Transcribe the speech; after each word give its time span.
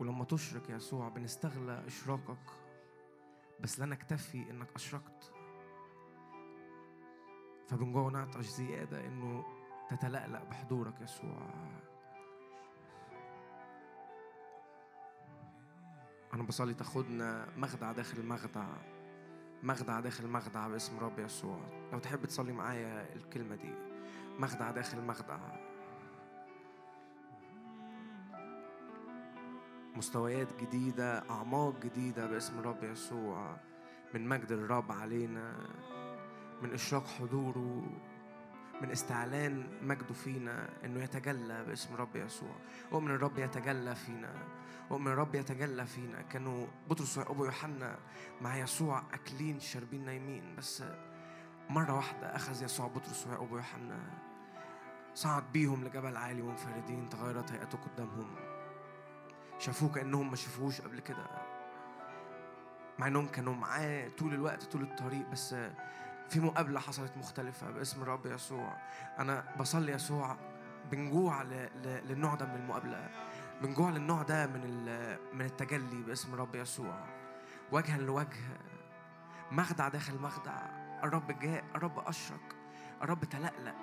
ولما 0.00 0.24
تشرق 0.24 0.70
يا 0.70 0.76
يسوع 0.76 1.08
بنستغلى 1.08 1.86
إشراقك 1.86 2.50
بس 3.60 3.80
لا 3.80 3.86
نكتفي 3.86 4.50
إنك 4.50 4.68
أشرقت. 4.74 5.32
فمن 7.68 7.92
جوه 7.92 8.10
نعطش 8.10 8.46
زيادة 8.46 9.06
إنه 9.06 9.44
تتلألأ 9.90 10.44
بحضورك 10.44 11.00
يسوع. 11.00 11.50
أنا 16.34 16.42
بصلي 16.42 16.74
تاخدنا 16.74 17.48
مخدع 17.56 17.92
داخل 17.92 18.18
المخدع 18.18 18.66
مخدع 19.62 20.00
داخل 20.00 20.24
المخدع 20.24 20.68
باسم 20.68 20.98
رب 20.98 21.18
يسوع. 21.18 21.60
لو 21.92 21.98
تحب 21.98 22.24
تصلي 22.24 22.52
معايا 22.52 23.14
الكلمة 23.14 23.54
دي 23.56 23.74
مخدع 24.38 24.70
داخل 24.70 25.04
مخدع. 25.04 25.65
مستويات 29.96 30.48
جديدة 30.60 31.30
أعماق 31.30 31.80
جديدة 31.80 32.26
باسم 32.26 32.58
الرب 32.58 32.84
يسوع. 32.84 33.56
من 34.14 34.28
مجد 34.28 34.52
الرب 34.52 34.92
علينا 34.92 35.52
من 36.62 36.72
إشراق 36.72 37.06
حضوره 37.06 37.86
من 38.82 38.90
استعلان 38.90 39.66
مجده 39.82 40.14
فينا 40.14 40.68
إنه 40.84 41.02
يتجلى 41.02 41.64
باسم 41.64 41.94
الرب 41.94 42.16
يسوع. 42.16 42.54
اؤمن 42.92 43.10
الرب 43.10 43.38
يتجلى 43.38 43.94
فينا 43.94 44.32
اؤمن 44.90 45.12
الرب 45.12 45.34
يتجلى 45.34 45.86
فينا. 45.86 46.22
كانوا 46.22 46.66
بطرس 46.90 47.18
ويعقوب 47.18 47.40
ويوحنا 47.40 47.98
مع 48.40 48.56
يسوع 48.56 49.02
أكلين 49.12 49.60
شاربين 49.60 50.04
نايمين. 50.04 50.56
بس 50.58 50.84
مرة 51.70 51.96
واحدة 51.96 52.36
أخذ 52.36 52.64
يسوع 52.64 52.86
بطرس 52.86 53.26
ويعقوب 53.26 53.52
ويوحنا 53.52 53.98
صعد 55.14 55.52
بيهم 55.52 55.84
لجبل 55.84 56.16
عالي 56.16 56.42
منفردين 56.42 57.08
تغيرت 57.08 57.52
هيئته 57.52 57.78
قدامهم. 57.78 58.45
شافوه 59.58 59.92
كأنهم 59.92 60.30
ما 60.30 60.36
شافوهوش 60.36 60.80
قبل 60.80 61.00
كده. 61.00 61.26
مع 62.98 63.06
إنهم 63.06 63.26
كانوا 63.26 63.54
معاه 63.54 64.08
طول 64.08 64.34
الوقت 64.34 64.64
طول 64.64 64.82
الطريق 64.82 65.28
بس 65.28 65.54
في 66.28 66.40
مقابلة 66.40 66.80
حصلت 66.80 67.16
مختلفة 67.16 67.70
باسم 67.70 68.02
الرب 68.02 68.26
يسوع. 68.26 68.76
أنا 69.18 69.44
بصلي 69.58 69.92
يسوع 69.92 70.36
بنجوع 70.90 71.42
للنوع 71.82 72.34
ده 72.34 72.46
من 72.46 72.54
المقابلة. 72.54 73.10
بنجوع 73.62 73.90
للنوع 73.90 74.22
ده 74.22 74.46
من 74.46 74.84
من 75.32 75.44
التجلي 75.44 76.02
باسم 76.02 76.34
الرب 76.34 76.54
يسوع. 76.54 77.04
وجها 77.72 77.98
لوجه. 77.98 78.58
مخدع 79.52 79.88
داخل 79.88 80.18
مخدع. 80.18 80.56
الرب 81.04 81.38
جاء 81.40 81.64
الرب 81.74 81.98
أشرق. 81.98 82.56
الرب 83.02 83.24
تلألأ. 83.24 83.74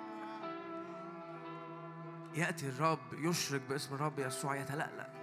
يأتي 2.34 2.68
الرب 2.68 3.12
يشرق 3.12 3.60
باسم 3.68 3.94
الرب 3.94 4.18
يسوع 4.18 4.56
يتلألأ. 4.56 5.13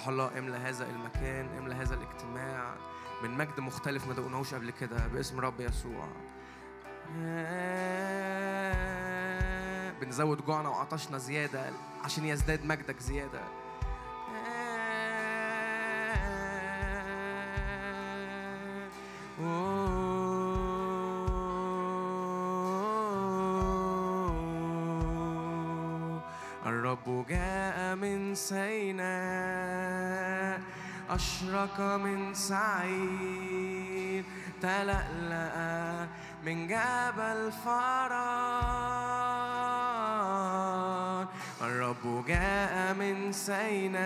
روح 0.00 0.08
الله 0.08 0.38
املى 0.38 0.56
هذا 0.56 0.86
المكان 0.86 1.58
املى 1.58 1.74
هذا 1.74 1.94
الاجتماع. 1.94 2.74
من 3.22 3.30
مجد 3.30 3.60
مختلف 3.60 4.06
ما 4.06 4.14
دقناهوش 4.14 4.54
قبل 4.54 4.70
كده 4.70 5.06
باسم 5.06 5.40
رب 5.40 5.60
يسوع. 5.60 6.08
بنزود 10.00 10.44
جوعنا 10.46 10.68
وعطشنا 10.68 11.18
زيادة 11.18 11.70
عشان 12.04 12.24
يزداد 12.24 12.64
مجدك 12.64 13.00
زيادة. 13.00 13.40
أشرق 31.80 31.96
من 31.96 32.34
سعيد 32.34 34.24
تلألأ 34.62 36.06
من 36.44 36.66
جبل 36.68 37.52
فران 37.64 38.10
الرب 41.60 42.24
جاء 42.28 42.94
من 42.94 43.32
سيناء 43.32 44.00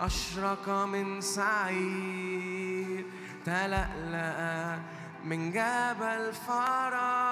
أشرق 0.00 0.68
من 0.68 1.20
سعيد 1.20 3.06
تلألأ 3.46 4.78
من 5.24 5.50
جبل 5.52 6.32
فرا 6.46 7.22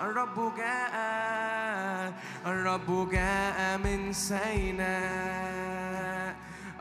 الرب 0.00 0.56
جاء 0.56 2.12
الرب 2.46 3.10
جاء 3.10 3.78
من 3.78 4.12
سيناء. 4.12 5.77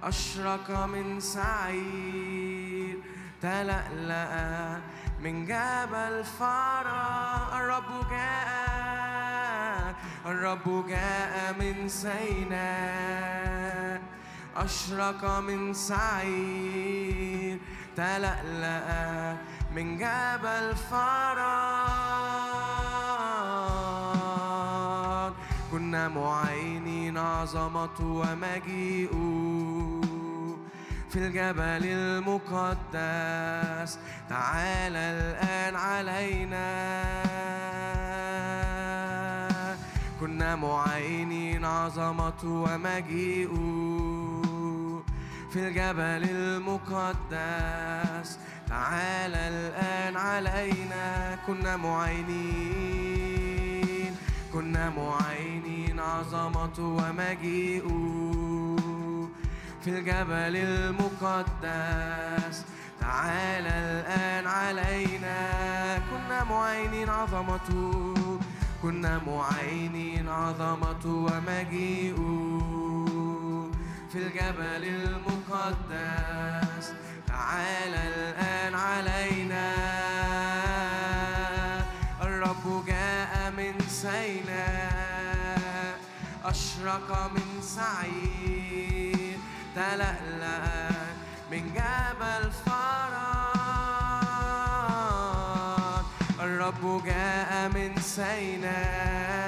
أشرق 0.07 0.85
من 0.85 1.19
سعير. 1.19 2.97
تلألأ 3.41 4.79
من 5.23 5.45
جبل 5.45 6.23
فرا 6.39 7.47
الرب 7.53 8.09
جاء 8.09 9.95
الرب 10.25 10.87
جاء 10.87 11.55
من 11.59 11.89
سيناء. 11.89 13.37
أشرق 14.57 15.39
من 15.39 15.73
سعير. 15.73 17.59
تلألأ 17.97 19.37
من 19.75 19.97
جبل 19.97 20.75
فران 20.75 21.57
كنا 25.71 26.07
معينين 26.07 27.17
عظمة 27.17 27.99
ومجيء 27.99 29.13
في 31.17 31.25
الجبل 31.25 31.81
المقدس. 31.85 33.91
تعالى 34.29 34.97
الآن 34.97 35.75
علينا. 35.75 37.03
كنا 40.19 40.55
معينين 40.55 41.65
عظمة 41.65 42.43
ومجيء 42.43 43.49
في 45.51 45.67
الجبل 45.67 46.29
المقدس. 46.29 48.39
تعالى 48.69 49.47
الآن 49.47 50.17
علينا. 50.17 51.37
كنا 51.47 51.77
معينين 51.77 53.27
كنا 54.53 54.89
معينين 54.89 55.99
عظمة 55.99 56.79
ومجيء 56.79 57.87
في 59.87 59.93
الجبل 59.93 60.55
المقدس. 60.55 62.65
تعالى 62.99 63.69
الآن 63.69 64.47
علينا. 64.47 65.37
كنا 66.11 66.43
معينين 66.43 67.09
عظمته 67.09 68.13
كنا 68.81 69.21
معينين 69.27 70.29
عظمة 70.29 71.05
ومجيء 71.05 72.15
في 74.11 74.15
الجبل 74.15 74.83
المقدس. 74.83 76.93
تعالى 77.27 78.07
الآن 78.07 78.75
علينا. 78.75 79.73
الرب 82.21 82.85
جاء 82.87 83.53
من 83.57 83.79
سيناء 83.87 85.99
أشرق 86.45 87.31
من 87.35 87.61
سعيد. 87.61 88.96
من 91.51 91.73
جبل 91.73 92.51
الرب 96.39 97.03
جاء 97.05 97.69
من 97.69 98.01
سيناء 98.01 99.47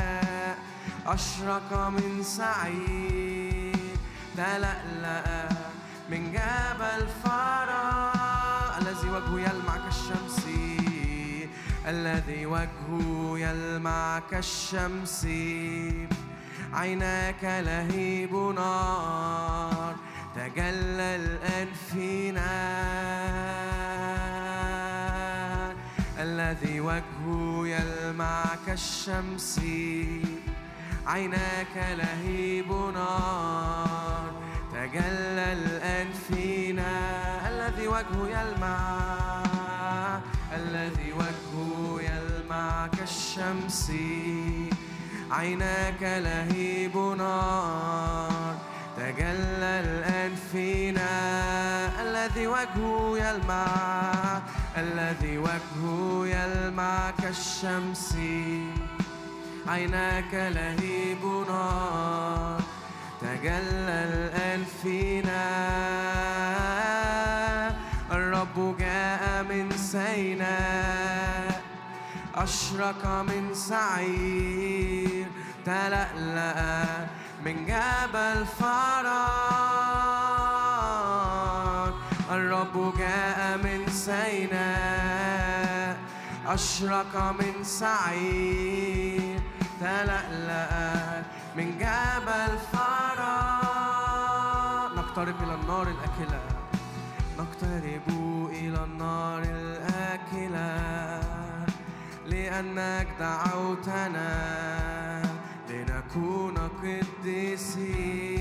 أشرق 1.07 1.87
من 1.89 2.23
سعيد 2.23 3.97
تلألأ 4.37 5.49
من 6.09 6.31
جبل 6.31 7.07
فرا 7.23 8.11
الذي 8.81 9.09
وجهه 9.09 9.39
يلمع 9.39 9.77
كالشمس 9.77 10.45
الذي 11.87 12.45
وجهه 12.45 13.33
يلمع 13.37 14.19
كالشمس 14.31 15.25
عيناك 16.73 17.43
لهيب 17.43 18.35
نار. 18.35 19.95
تجلى 20.39 21.15
الآن 21.15 21.67
فينا 21.91 22.51
الذي 26.19 26.79
وجهه 26.79 27.67
يلمع 27.67 28.43
كالشمس 28.65 29.59
عيناك 31.07 31.75
لهيب 31.75 32.71
نار. 32.71 34.31
تجلى 34.73 35.47
الآن 35.59 36.07
فينا 36.27 36.93
الذي 37.49 37.87
وجهه 37.87 38.27
يلمع. 38.35 38.79
الذي 40.55 41.13
وجهه 41.13 42.01
يلمع 42.01 42.87
كالشمس 42.87 43.91
عيناك 45.31 46.01
لهيب 46.01 46.97
نار. 46.97 48.55
تجلى 48.97 49.73
الآن 49.85 50.18
فينا. 50.51 51.09
الذي 52.01 52.47
وجهه 52.47 53.17
يلمع 53.17 54.41
الذي 54.77 55.37
وجهه 55.37 56.25
يلمع 56.25 57.11
كالشمس. 57.21 58.15
عيناك 59.67 60.33
لهيب 60.33 61.25
نار 61.49 62.61
تجلى 63.21 63.97
الآن 64.09 64.65
فينا. 64.83 65.45
الرب 68.11 68.77
جاء 68.79 69.43
من 69.49 69.71
سيناء 69.77 71.61
أشرق 72.35 73.05
من 73.07 73.53
سعير. 73.53 75.27
تلألأ 75.65 76.85
من 77.45 77.65
جبل 77.65 78.45
فرات 78.59 80.18
الرب 82.59 82.97
جاء 82.97 83.57
من 83.57 83.87
سيناء 83.87 85.39
أشرق 86.47 87.31
من 87.39 87.63
سعير 87.63 89.39
تلألأ 89.79 91.23
من 91.55 91.77
جبل 91.77 92.57
فرات 92.73 94.09
نقترب 94.97 95.43
إلى 95.43 95.55
النار 95.55 95.87
الأكلة 95.87 96.41
نقترب 97.39 98.07
إلى 98.51 98.83
النار 98.83 99.41
الآكلة. 99.43 100.69
لأنك 102.25 103.07
دعوتنا 103.19 104.29
لنكون 105.69 106.57
قديسين. 106.83 108.38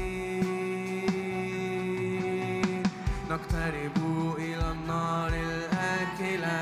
نقترب 3.39 3.99
إلى 4.39 4.71
النار 4.71 5.29
الآكلة 5.29 6.61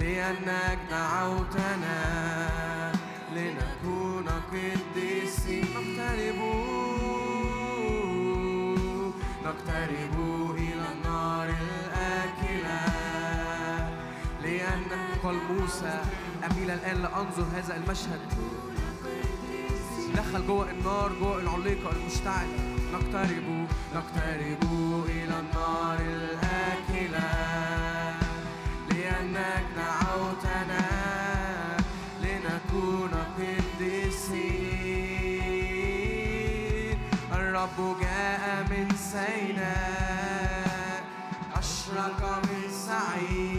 لأنك 0.00 0.78
دعوتنا 0.90 2.00
لنكون 3.34 4.28
قديسين. 4.52 5.64
نقترب 5.74 6.40
نقترب 9.44 10.14
إلى 10.56 10.86
النار 10.94 11.48
الآكلة 11.48 12.80
لأن 14.42 14.84
قال 15.22 15.36
موسى 15.50 16.00
أميل 16.50 16.70
الآن 16.70 17.02
لأنظر 17.02 17.46
هذا 17.56 17.76
المشهد. 17.76 18.20
دخل 20.16 20.46
جوه 20.46 20.70
النار 20.70 21.12
جوه 21.20 21.40
العليقة 21.40 21.90
المشتعلة 21.92 22.58
نقترب 22.92 23.57
نقترب 23.94 24.62
إلى 25.08 25.34
النار 25.40 25.98
الآكلة 26.00 27.30
لأنك 28.90 29.64
دعوتنا 29.76 30.86
لنكون 32.22 33.10
الرب 37.32 38.00
جاء 38.00 38.66
من 38.70 38.88
سيناء 38.96 40.58
أشرق 41.56 42.20
من 42.44 42.70
سعير 42.70 43.57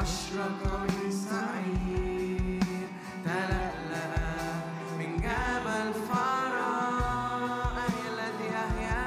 أشرق 0.00 0.60
من 0.88 1.10
سعير 1.10 2.60
تلألأ 3.24 4.06
من 4.98 5.10
جبل 5.16 5.88
فرات 6.08 7.76
أهي 7.78 8.02
الذي 8.12 8.48
أحيا 8.64 9.04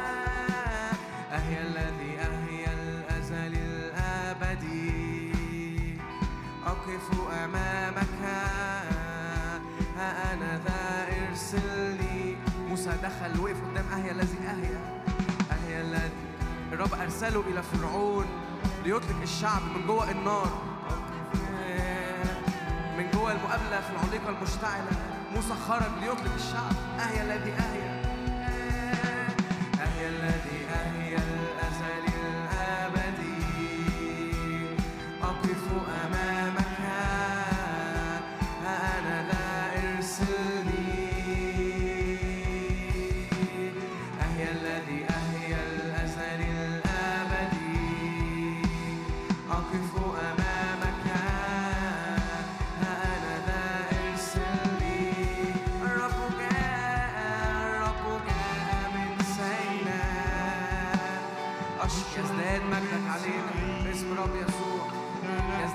أهي 1.32 1.56
الذي 1.62 2.12
أحيا 2.22 2.74
الأزل 2.74 3.54
الأبدي. 3.56 5.34
أقف 6.66 7.08
أمامك 7.44 8.14
ها 8.24 9.62
أنا 10.34 10.52
ذا 10.66 11.08
إرسلني. 11.30 12.38
موسى 12.70 12.92
دخل 13.04 13.40
وقف 13.40 13.62
قدام 13.62 13.88
أهيا 13.94 14.12
الذي 14.12 14.38
أهيا 14.38 14.80
أهيا 15.52 15.82
الذي 15.82 16.24
الرب 16.72 16.94
أرسله 16.94 17.44
إلى 17.52 17.64
فرعون 17.64 18.26
ليطلق 18.86 19.22
الشعب 19.22 19.62
من 19.62 19.88
جوه 19.88 20.12
النار. 20.12 20.73
من 23.04 23.12
جوه 23.12 23.32
المقابلة 23.32 23.82
في 23.82 23.90
العليقة 23.92 24.30
المشتعلة 24.30 24.92
موسى 25.36 25.54
خرج 25.68 25.92
ليطلق 26.02 26.34
الشعب. 26.36 26.74
أهيا 27.00 27.24
الذي 27.24 27.52
أهيا. 27.52 28.04
أهيا 29.82 30.10
الذي 30.10 30.60
أهيا 30.70 31.18
الأزل 31.18 32.06
الأبدي. 32.24 33.44
أقف 35.24 35.64
أمامك 36.06 36.33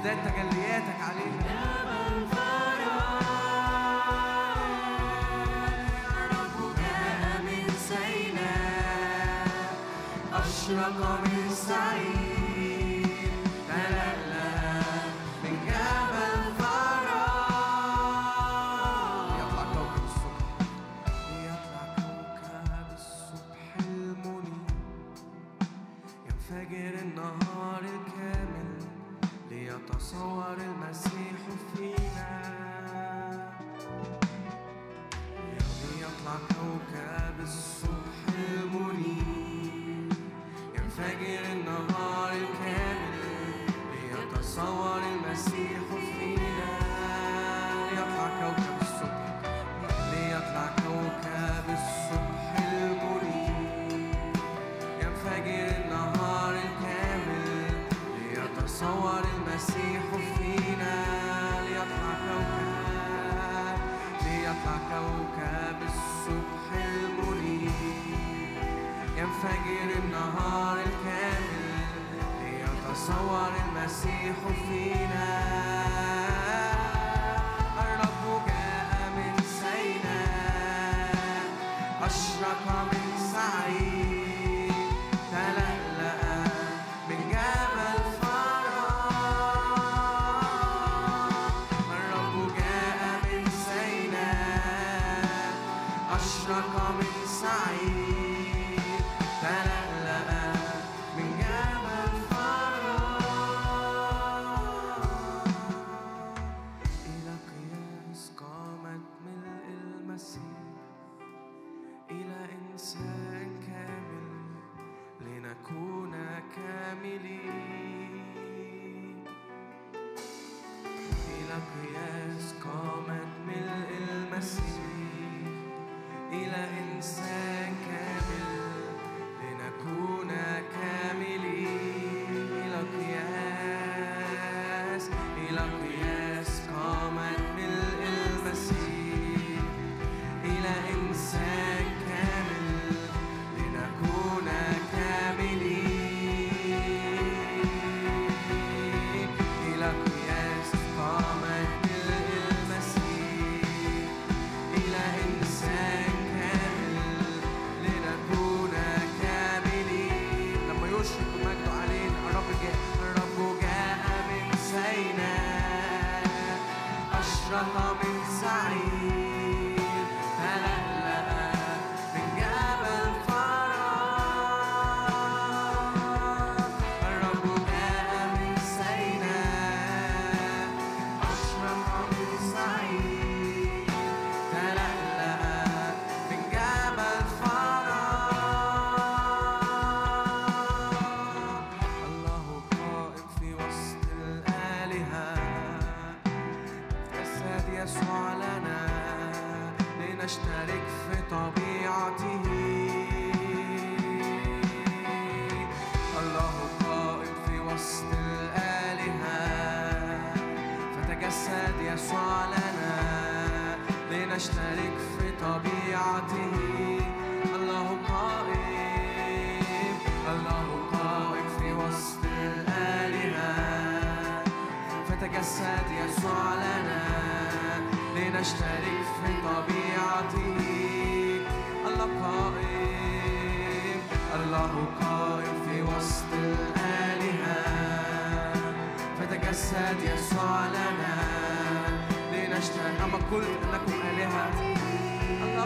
يزداد 0.09 0.33
تجلياتك 0.33 1.01
علينا 1.01 1.69
أشرق 10.33 11.21
من 11.21 11.51
سعير 11.55 12.18
ليتصور 30.09 30.57
المسيح 30.61 31.39
فينا. 31.77 32.28
ليتصور 58.79 59.25
المسيح 59.37 60.03
فينا 60.37 60.97
ليطلع 61.63 62.15
كوكب 62.27 63.79
ليطلع 64.25 64.77
كوكب 64.91 65.79
الصبح 65.83 66.67
المنير. 66.75 67.71
ينفجر 69.17 69.89
النهار 70.05 70.77
الكامل 70.79 71.65
ليتصور 72.45 73.53
المسيح 73.67 74.37
فينا. 74.69 75.31
الرب 77.79 78.23
جاء 78.47 79.11
من 79.17 79.35
سيناء 79.61 81.15
أشرق 82.03 82.67
من 82.93 83.08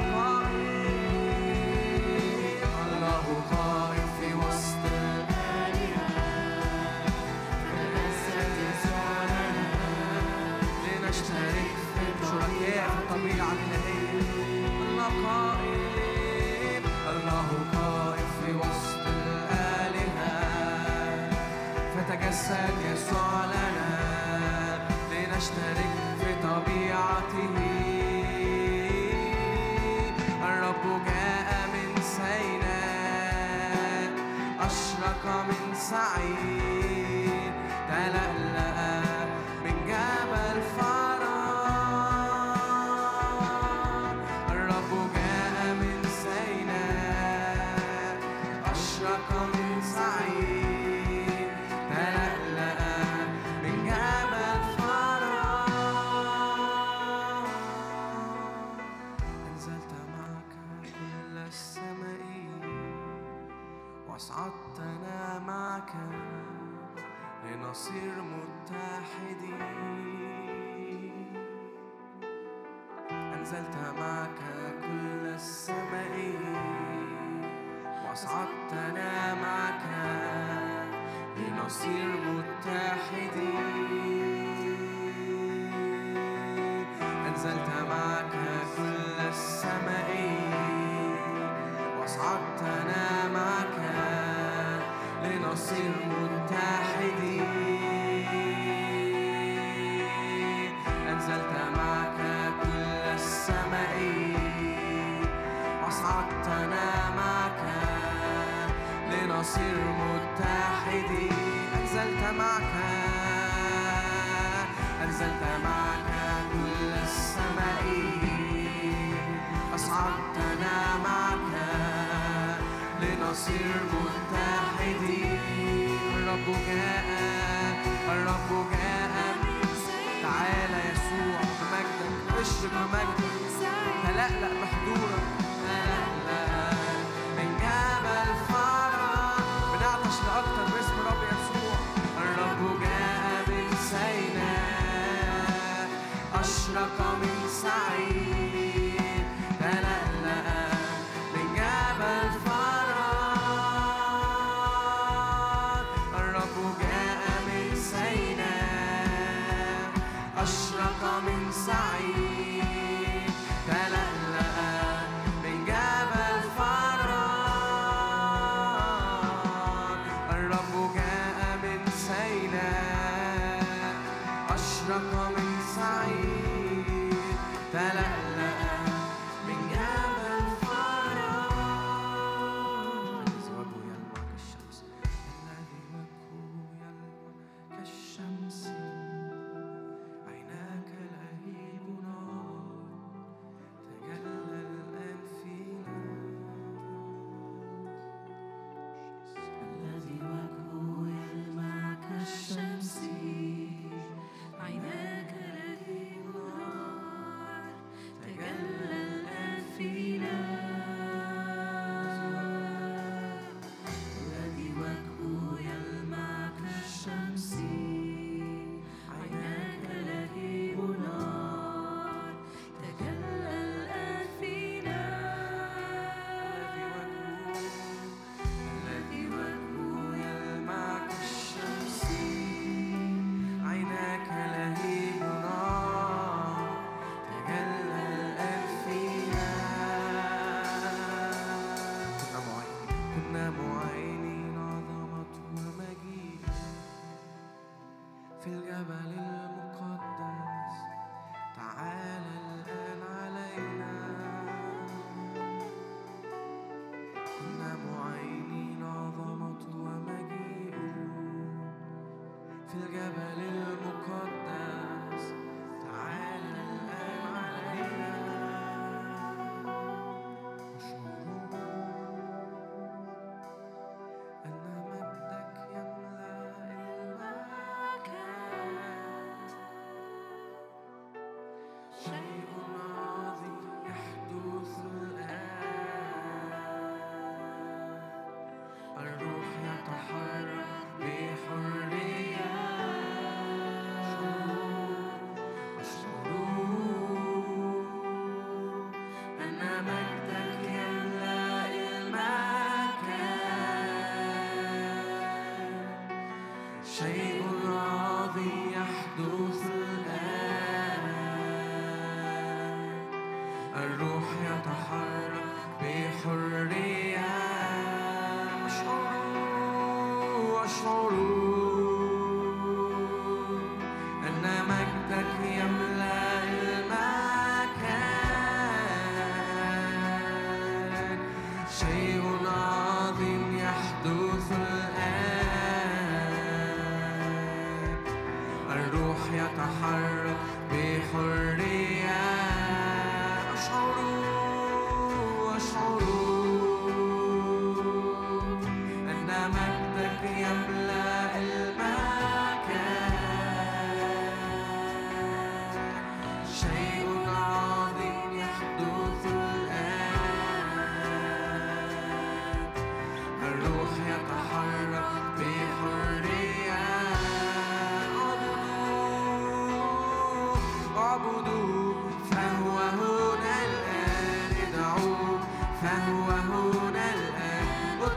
الله 0.03 0.32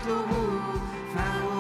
اطلبوا 0.06 0.80
فهو 1.16 1.55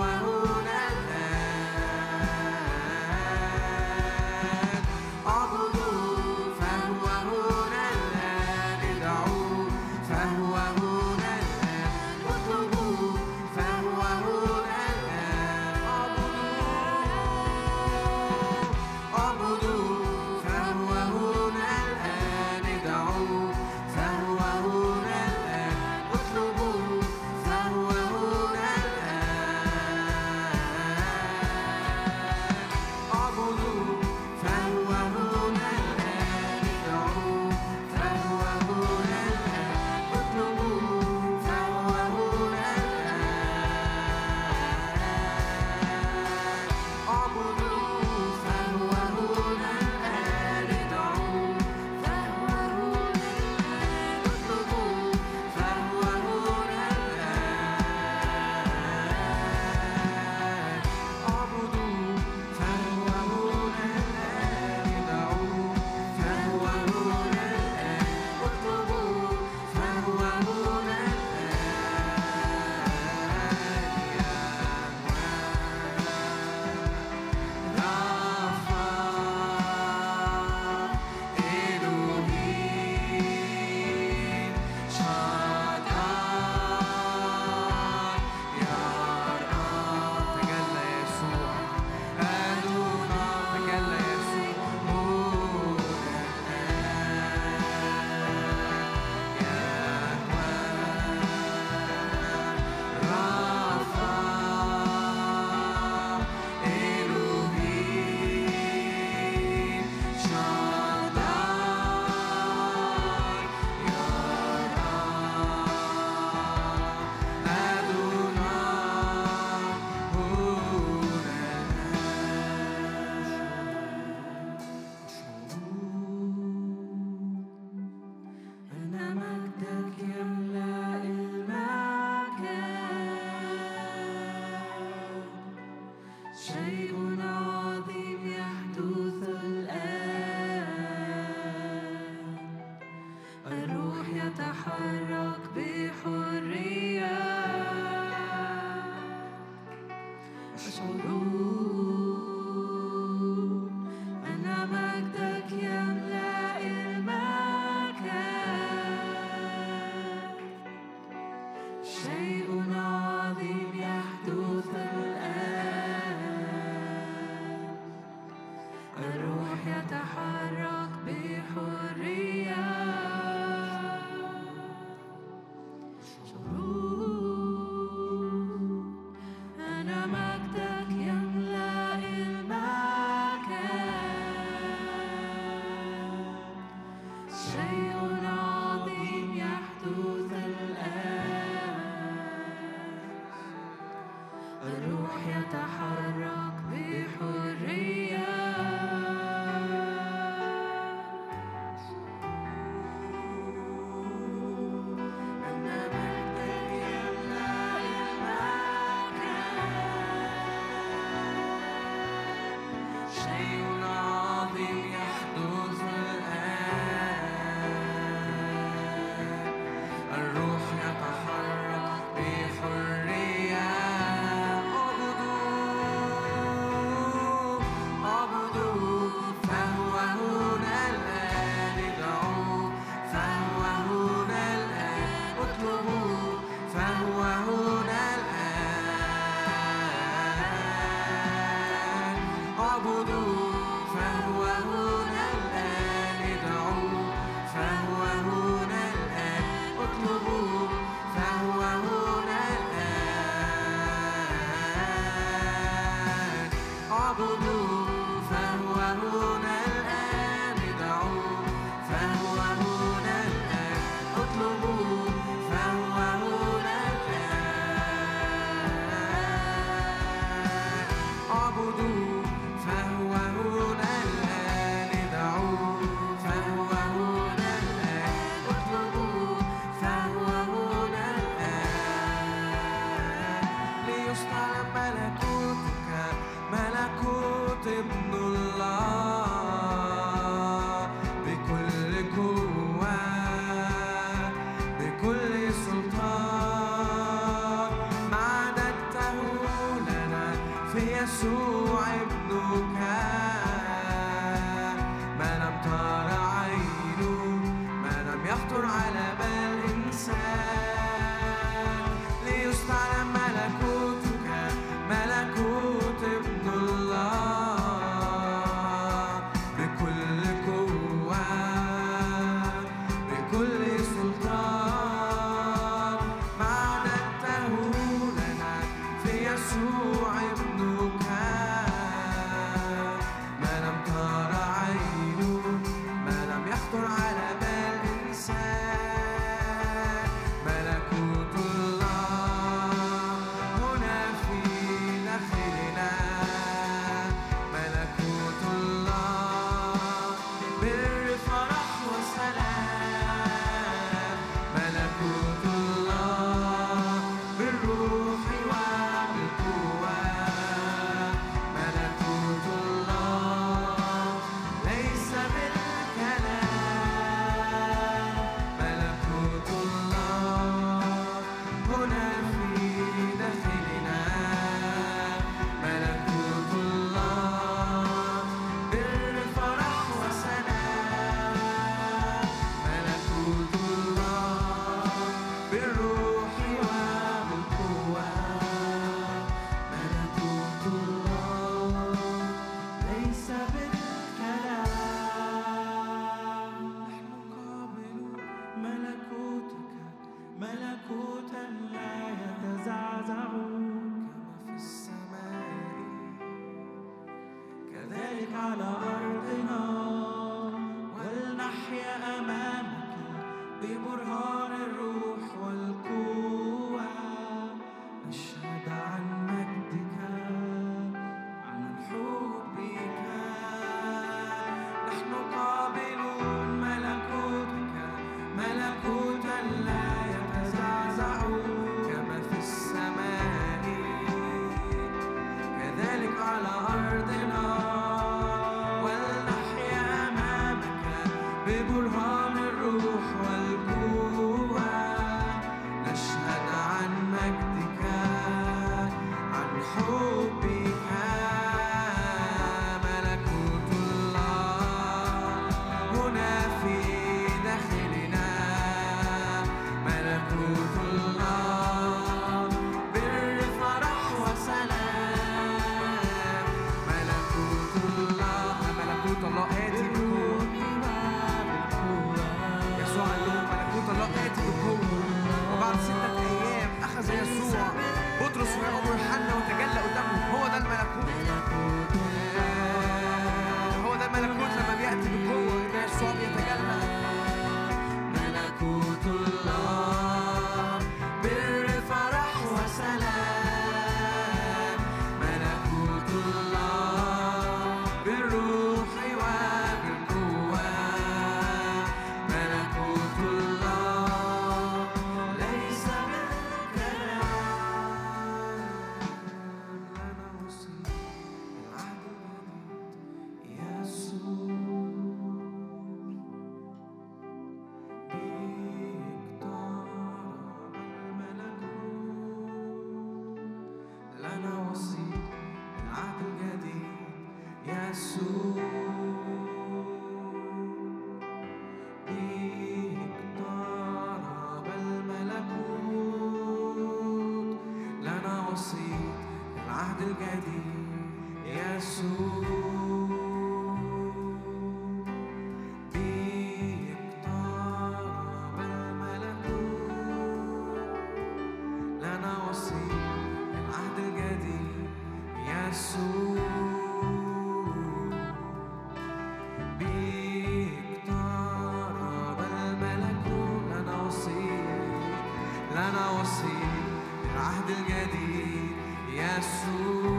العهد 567.55 567.69
الجديد 567.69 568.69
يسوع. 569.13 570.14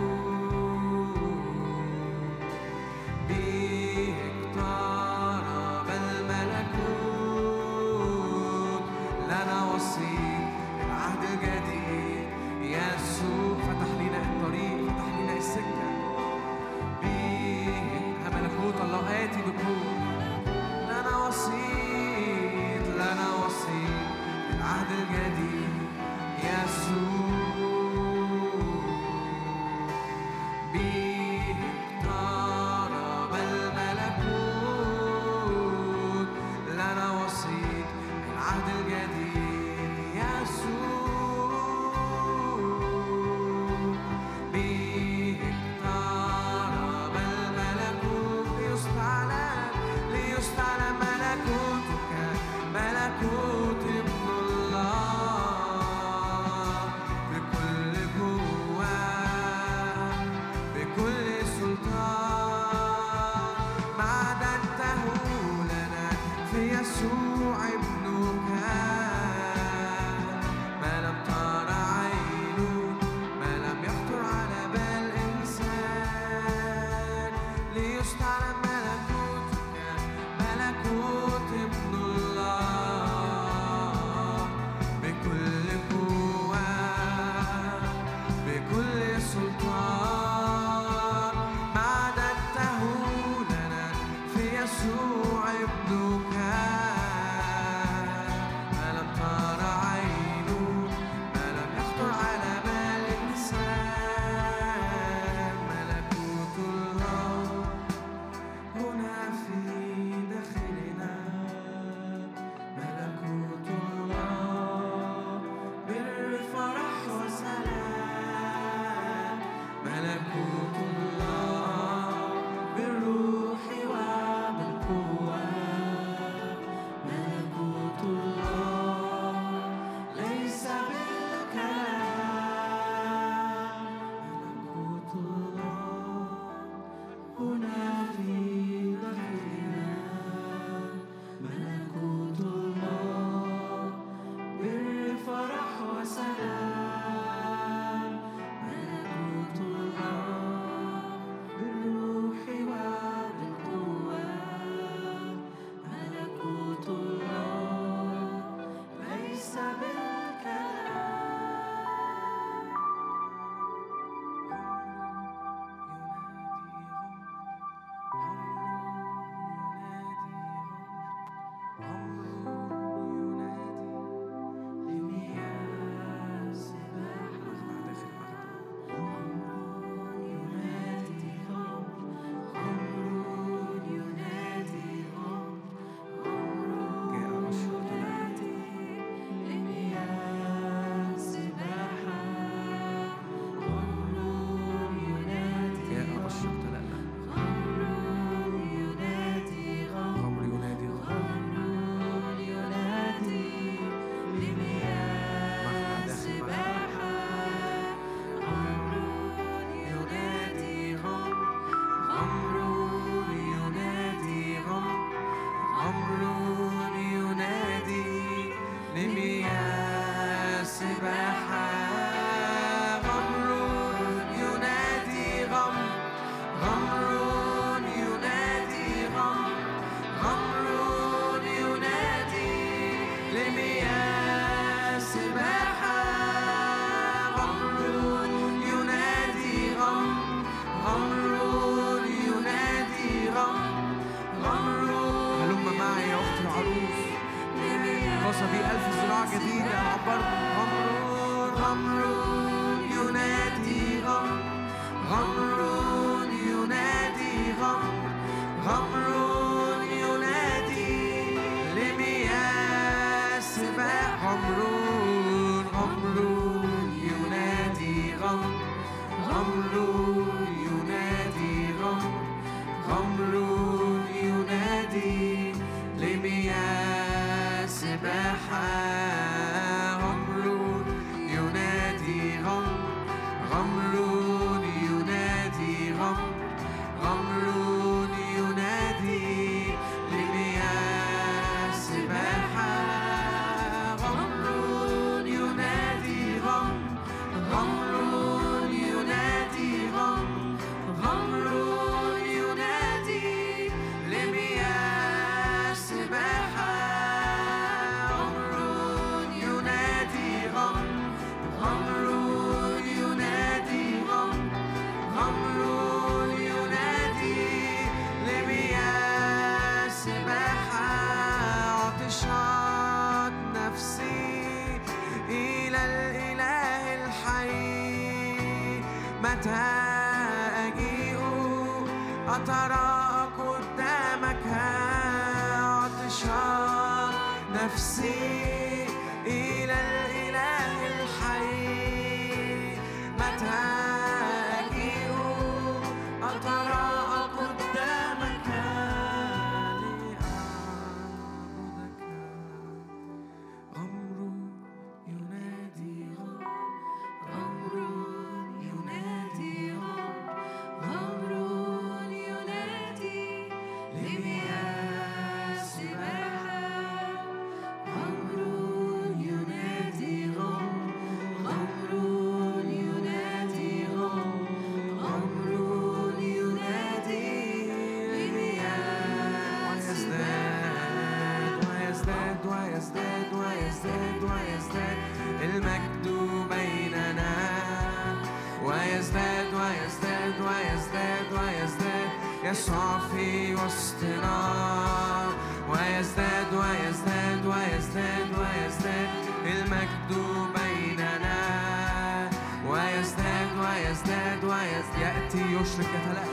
التي 405.36 405.54
يشرك 405.54 405.86
يتلألأ 405.94 406.24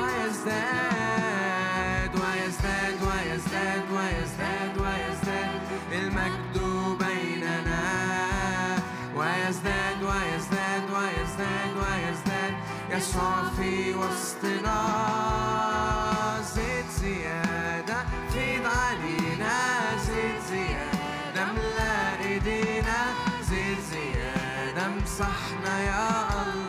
ويزداد 0.00 1.02
ويزداد 2.14 2.98
ويزداد 3.02 3.84
ويزداد 3.92 4.74
ويزداد 4.78 5.60
المجد 5.92 6.56
بيننا. 6.98 7.84
ويزداد 9.16 10.02
ويزداد 10.02 10.90
ويزداد 10.90 11.72
ويزداد 11.76 12.54
يسوع 12.90 13.42
في 13.56 13.94
وسطنا. 13.94 14.80
زيد 16.54 16.86
زيادة 17.00 17.98
فيض 18.32 18.66
علينا 18.66 19.56
زيد 20.06 20.38
زيادة 20.50 21.42
املأ 21.42 22.20
ايدينا 22.24 23.00
زيد 23.50 23.78
زيادة 23.90 24.86
امسحنا 24.86 25.74
يا 25.80 26.08
الله. 26.42 26.67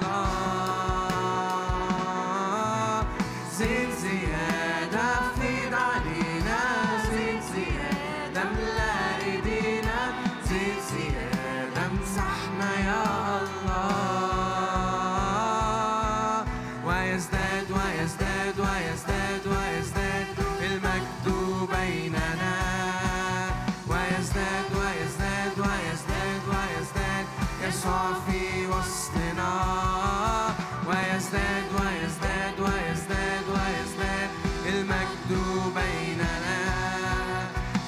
ويزداد 31.29 31.69
ويزداد 31.73 32.59
ويزداد 32.59 33.45
ويزداد 33.49 34.29
المجد 34.65 35.31
بيننا. 35.75 36.57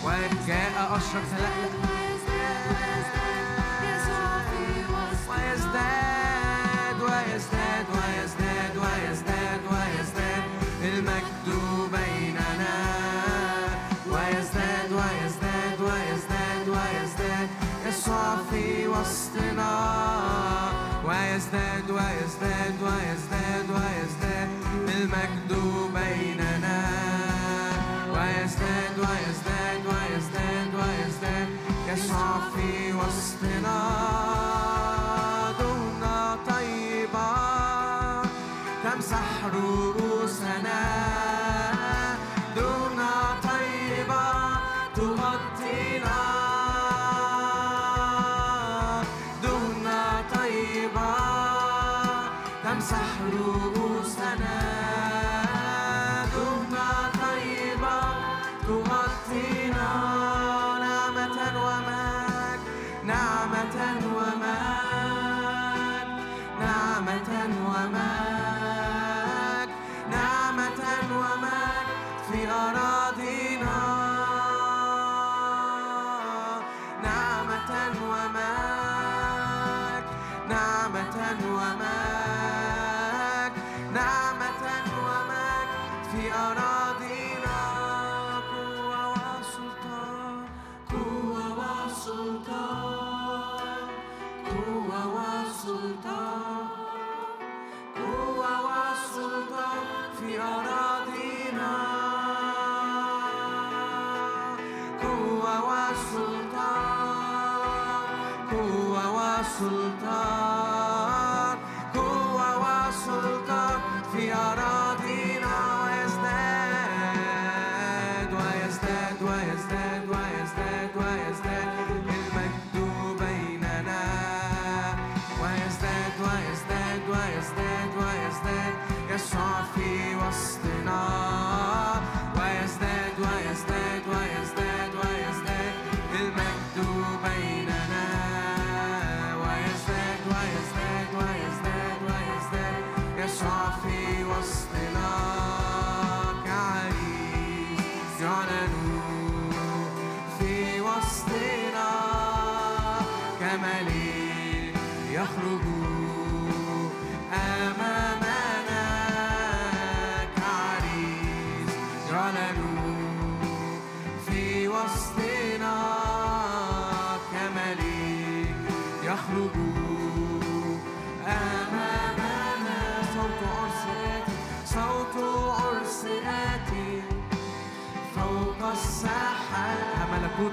وجاء 0.04 0.76
أشرف 0.98 1.26
تلألأ 1.32 1.74
ويزداد 1.82 2.66
ويزداد 2.70 3.46
يسوع 3.84 4.34
في 4.50 4.64
وسطنا. 4.94 5.70
ويزداد 21.52 21.91
ويزداد 21.91 22.76
ويزداد 22.82 23.70
ويزداد 23.70 24.49
المجد 24.88 25.52
بيننا. 25.93 26.82
ويزداد 28.10 28.95
ويزداد 28.99 29.84
ويزداد 29.86 30.72
ويزداد 30.76 31.47
يسوع 31.88 32.39
في 32.56 32.93
وسطنا 32.93 33.80
دهنا 35.60 36.38
طيبة 36.47 37.32
تمسح 38.84 39.45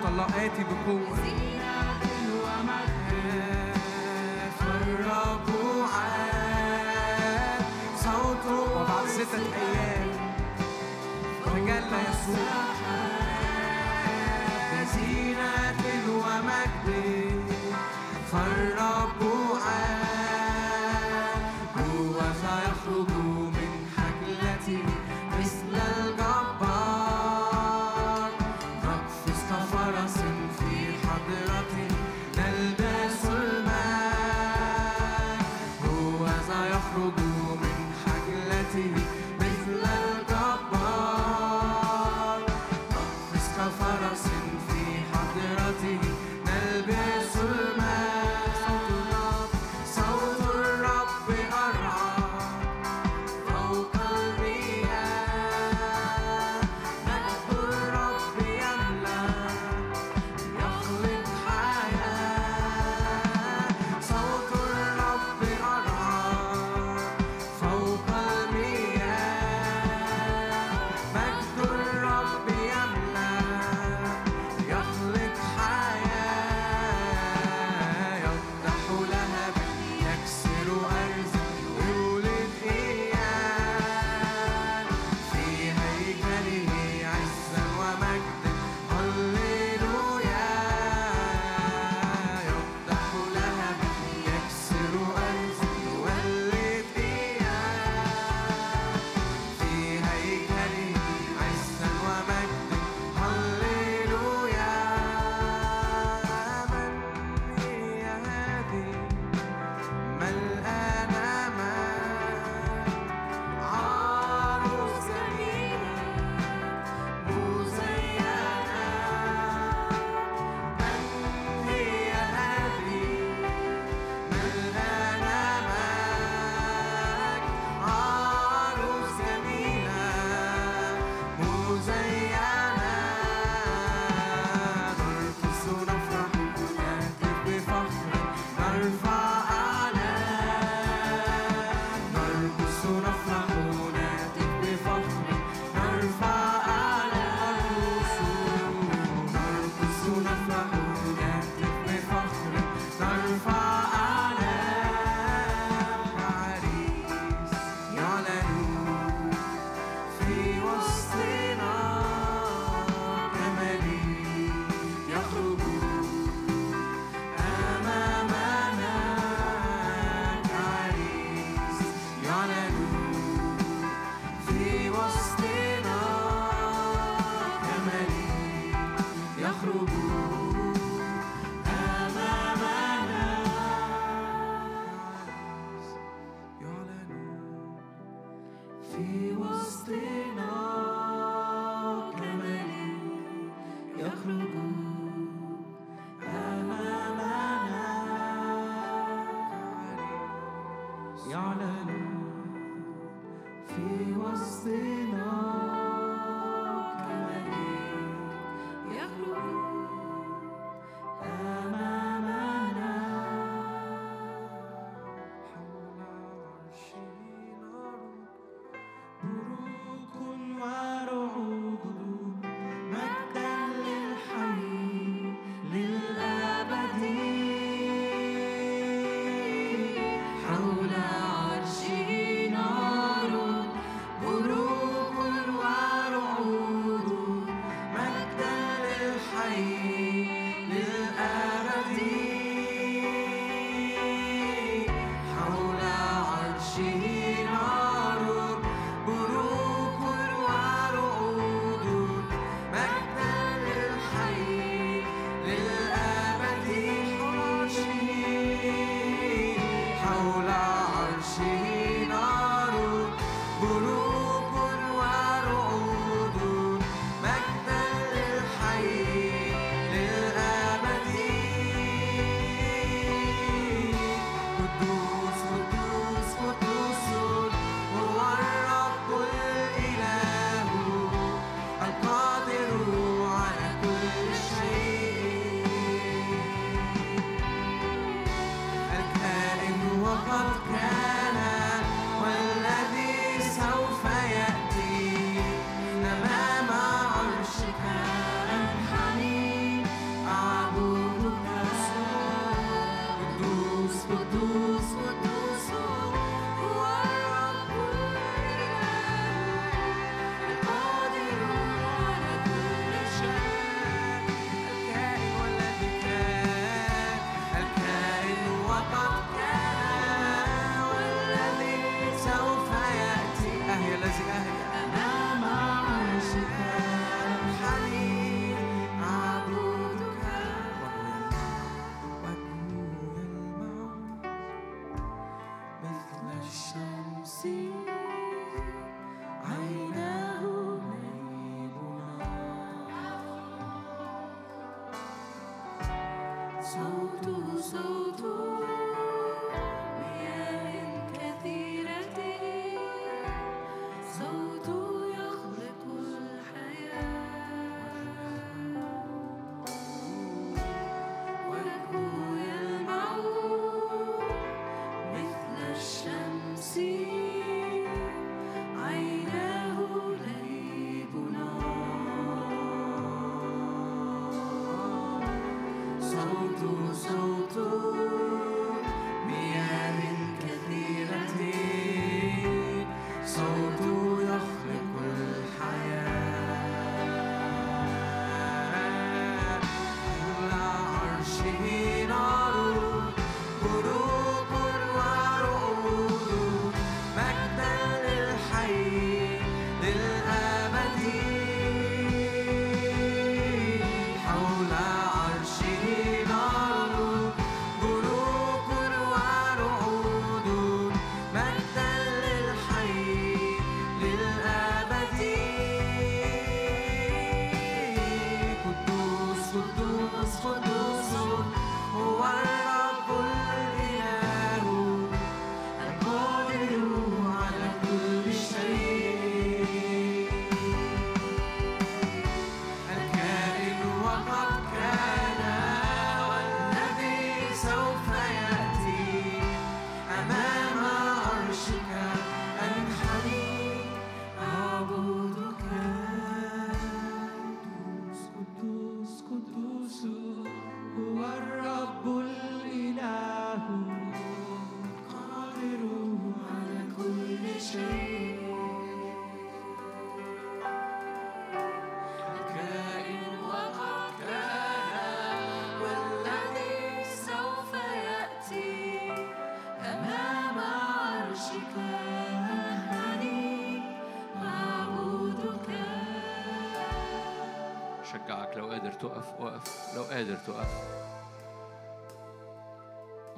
الله 0.08 0.24
آتي 0.24 0.62
بقوة. 0.64 1.16
زينة 1.16 1.58
وبعد 8.76 9.06
ستة 9.06 9.38
أيام 9.38 10.10
تجلى 11.44 11.98
يسوع 12.08 12.57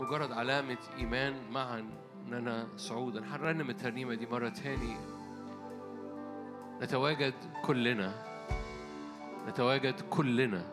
مجرد 0.00 0.32
علامة 0.32 0.78
إيمان 0.98 1.50
معا 1.50 1.84
إننا 2.26 2.68
صعودا. 2.76 3.24
هنرنم 3.24 3.70
الترنيمة 3.70 4.14
دي 4.14 4.26
مرة 4.26 4.48
تاني. 4.48 4.96
نتواجد 6.82 7.34
كلنا. 7.64 8.14
نتواجد 9.48 10.00
كلنا. 10.00 10.66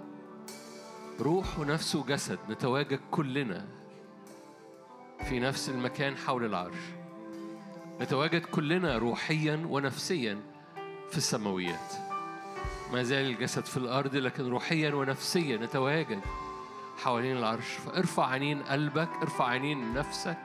روح 1.20 1.60
ونفس 1.60 1.96
وجسد. 1.96 2.40
نتواجد 2.50 3.00
كلنا 3.12 3.68
في 5.30 5.40
نفس 5.40 5.70
المكان 5.70 6.18
حول 6.18 6.46
العرش. 6.46 6.78
نتواجد 8.02 8.46
كلنا 8.46 8.98
روحيا 8.98 9.66
ونفسيا 9.70 10.40
في 11.10 11.18
السماويات. 11.18 11.94
ما 12.94 13.04
زال 13.04 13.26
الجسد 13.26 13.66
في 13.66 13.78
الأرض 13.78 14.16
لكن 14.16 14.50
روحيا 14.50 14.94
ونفسيا 14.94 15.58
نتواجد. 15.58 16.22
حوالين 17.04 17.38
العرش. 17.38 17.72
فارفع 17.72 18.28
عينين 18.28 18.64
قلبك 18.64 19.10
ارفع 19.22 19.48
عينين 19.48 19.94
نفسك 19.94 20.40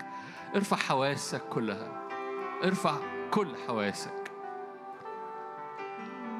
ارفع 0.54 0.76
حواسك 0.76 1.42
كلها. 1.48 2.08
ارفع 2.64 2.96
كل 3.30 3.48
حواسك. 3.66 4.32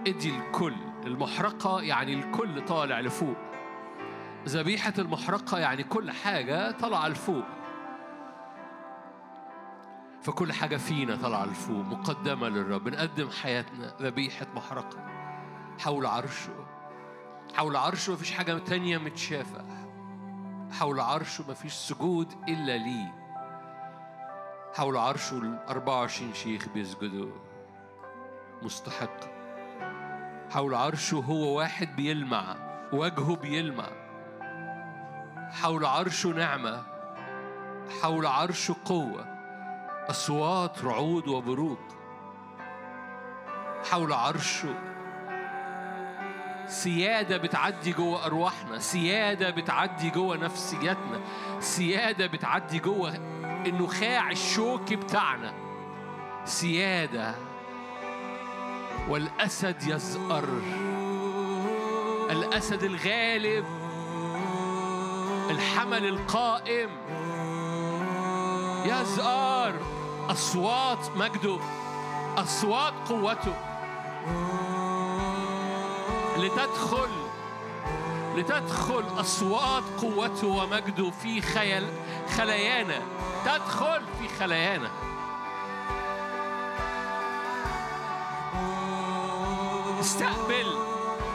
ادي 0.07 0.37
الكل. 0.39 0.75
المحرقة 1.07 1.81
يعني 1.83 2.15
الكل 2.15 2.65
طالع 2.65 3.01
لفوق. 3.01 3.37
ذبيحة 4.49 4.93
المحرقة 4.99 5.59
يعني 5.59 5.85
كل 5.85 6.11
حاجة 6.11 6.71
طالعة 6.71 7.09
لفوق. 7.09 7.45
فكل 10.23 10.53
حاجة 10.53 10.77
فينا 10.77 11.17
طالعة 11.17 11.45
لفوق 11.45 11.85
مقدمة 11.85 12.49
للرب. 12.49 12.85
بنقدم 12.85 13.31
حياتنا 13.31 13.95
ذبيحة 14.01 14.47
محرقة 14.57 15.07
حول 15.79 16.07
عرشه. 16.07 16.67
حول 17.55 17.77
عرشه 17.77 18.13
مفيش 18.13 18.31
حاجة 18.33 18.59
تانية 18.59 18.99
متشافة. 18.99 19.82
حول 20.73 21.01
عرشه 21.01 21.45
مفيش 21.49 21.73
سجود 21.73 22.33
إلا 22.49 22.77
ليه. 22.77 23.15
حول 24.75 24.97
عرشه 24.97 25.39
ال 25.39 25.59
24 25.69 26.35
شيخ 26.35 26.69
بيسجدوا. 26.69 27.33
مستحق. 28.63 29.21
حول 30.51 30.75
عرشه 30.75 31.15
هو 31.15 31.59
واحد 31.59 31.97
بيلمع 31.97 32.57
وجهه 32.93 33.37
بيلمع. 33.37 33.89
حول 35.51 35.85
عرشه 35.85 36.29
نعمة 36.29 36.83
حول 38.03 38.27
عرشه 38.27 38.77
قوة. 38.85 39.25
أصوات 40.11 40.85
رعود 40.85 41.29
وبروق. 41.29 41.79
حول 43.91 44.13
عرشه 44.13 44.92
سيادة 46.73 47.37
بتعدي 47.37 47.93
جوه 47.93 48.27
أرواحنا 48.27 48.79
سيادة 48.79 49.51
بتعدي 49.51 50.11
جوه 50.11 50.37
نفسياتنا 50.37 51.21
سيادة 51.61 52.27
بتعدي 52.27 52.79
جوه 52.79 53.15
النخاع 53.67 54.31
الشوكي 54.31 54.97
بتاعنا. 54.97 55.55
سيادة 56.45 57.35
والأسد 59.09 59.83
يزأر 59.83 60.49
الأسد 62.31 62.83
الغالب 62.83 63.65
الحمل 65.51 66.05
القائم 66.09 66.91
يزأر 68.85 69.75
أصوات 70.31 71.17
مجده 71.17 71.59
أصوات 72.37 72.95
قوته. 73.09 73.55
لتدخل 76.43 77.09
لتدخل 78.37 79.05
أصوات 79.21 79.83
قوته 80.01 80.47
ومجده 80.47 81.11
في 81.11 81.41
خيال 81.41 81.89
خلايانا. 82.37 83.03
تدخل 83.45 84.03
في 84.21 84.29
خلايانا. 84.39 84.91
استقبل 90.01 90.67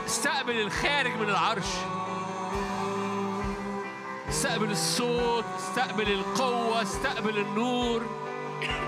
استقبل 0.05 0.62
الخارج 0.62 1.12
من 1.16 1.30
العرش. 1.30 1.72
استقبل 4.30 4.72
الصوت 4.72 5.45
استقبل 5.60 6.12
القوة 6.12 6.82
استقبل 6.82 7.38
النور. 7.38 8.01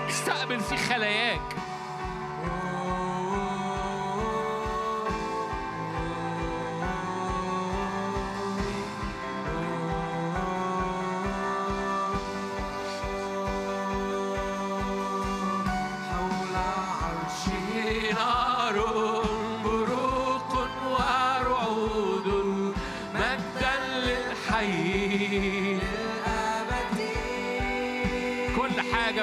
استقبل 0.08 0.60
في 0.60 0.76
خلاياك. 0.76 1.56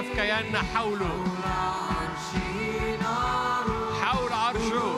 في 0.08 0.16
كياننا 0.16 0.62
حوله. 0.76 1.24
حول 4.02 4.34
عرشه. 4.34 4.96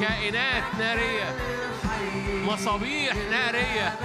كائنات 0.00 0.62
نارية. 0.78 1.36
مصابيح 2.46 3.16
نارية. 3.30 3.98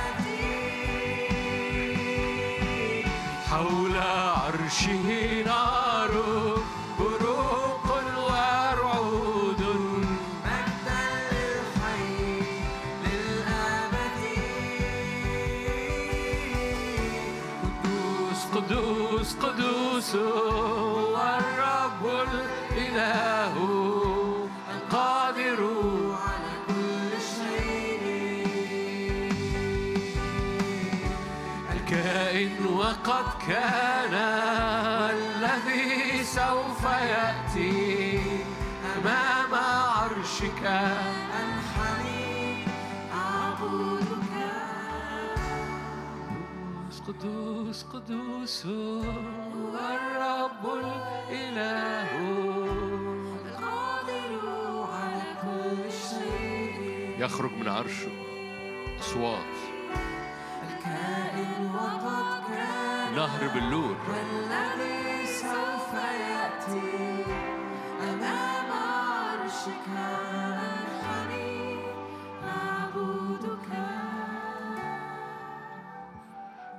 حول 3.49 3.97
عرشه 3.97 5.43
نار 5.45 5.66
قدوس 20.07 20.15
هو 20.15 21.15
الرب 21.39 22.03
الإله 22.05 23.53
القادر 24.75 25.59
على 26.23 26.53
كل 26.67 27.11
شيء. 27.35 28.03
الكائن 31.73 32.65
وقد 32.65 33.27
كان 33.47 34.13
الذي 35.11 36.23
سوف 36.23 36.83
يأتي 36.83 38.21
أمام 38.97 39.53
عرشك. 39.55 40.63
أنحني 41.41 42.65
أعبدك. 43.13 44.07
قدوس 47.07 47.83
قدوس 47.83 48.65
هو 48.65 49.46
الرب 49.79 50.63
الإله. 50.65 52.09
القادر 53.45 54.31
على 54.93 55.23
كل 55.41 55.91
شيء. 55.91 57.15
يخرج 57.19 57.51
من 57.51 57.67
عرشه 57.67 58.11
أصوات. 58.99 59.55
الكائن 60.67 61.71
وقد 61.75 62.43
كان. 62.47 63.15
نهر 63.15 63.47
باللور 63.53 63.97
والذي 64.09 65.25
سوف 65.25 65.93
يأتي. 65.93 67.25
أمام 68.03 68.71
عرشك 68.71 69.85
أنحني. 69.97 71.79
أعبدك. 72.43 73.69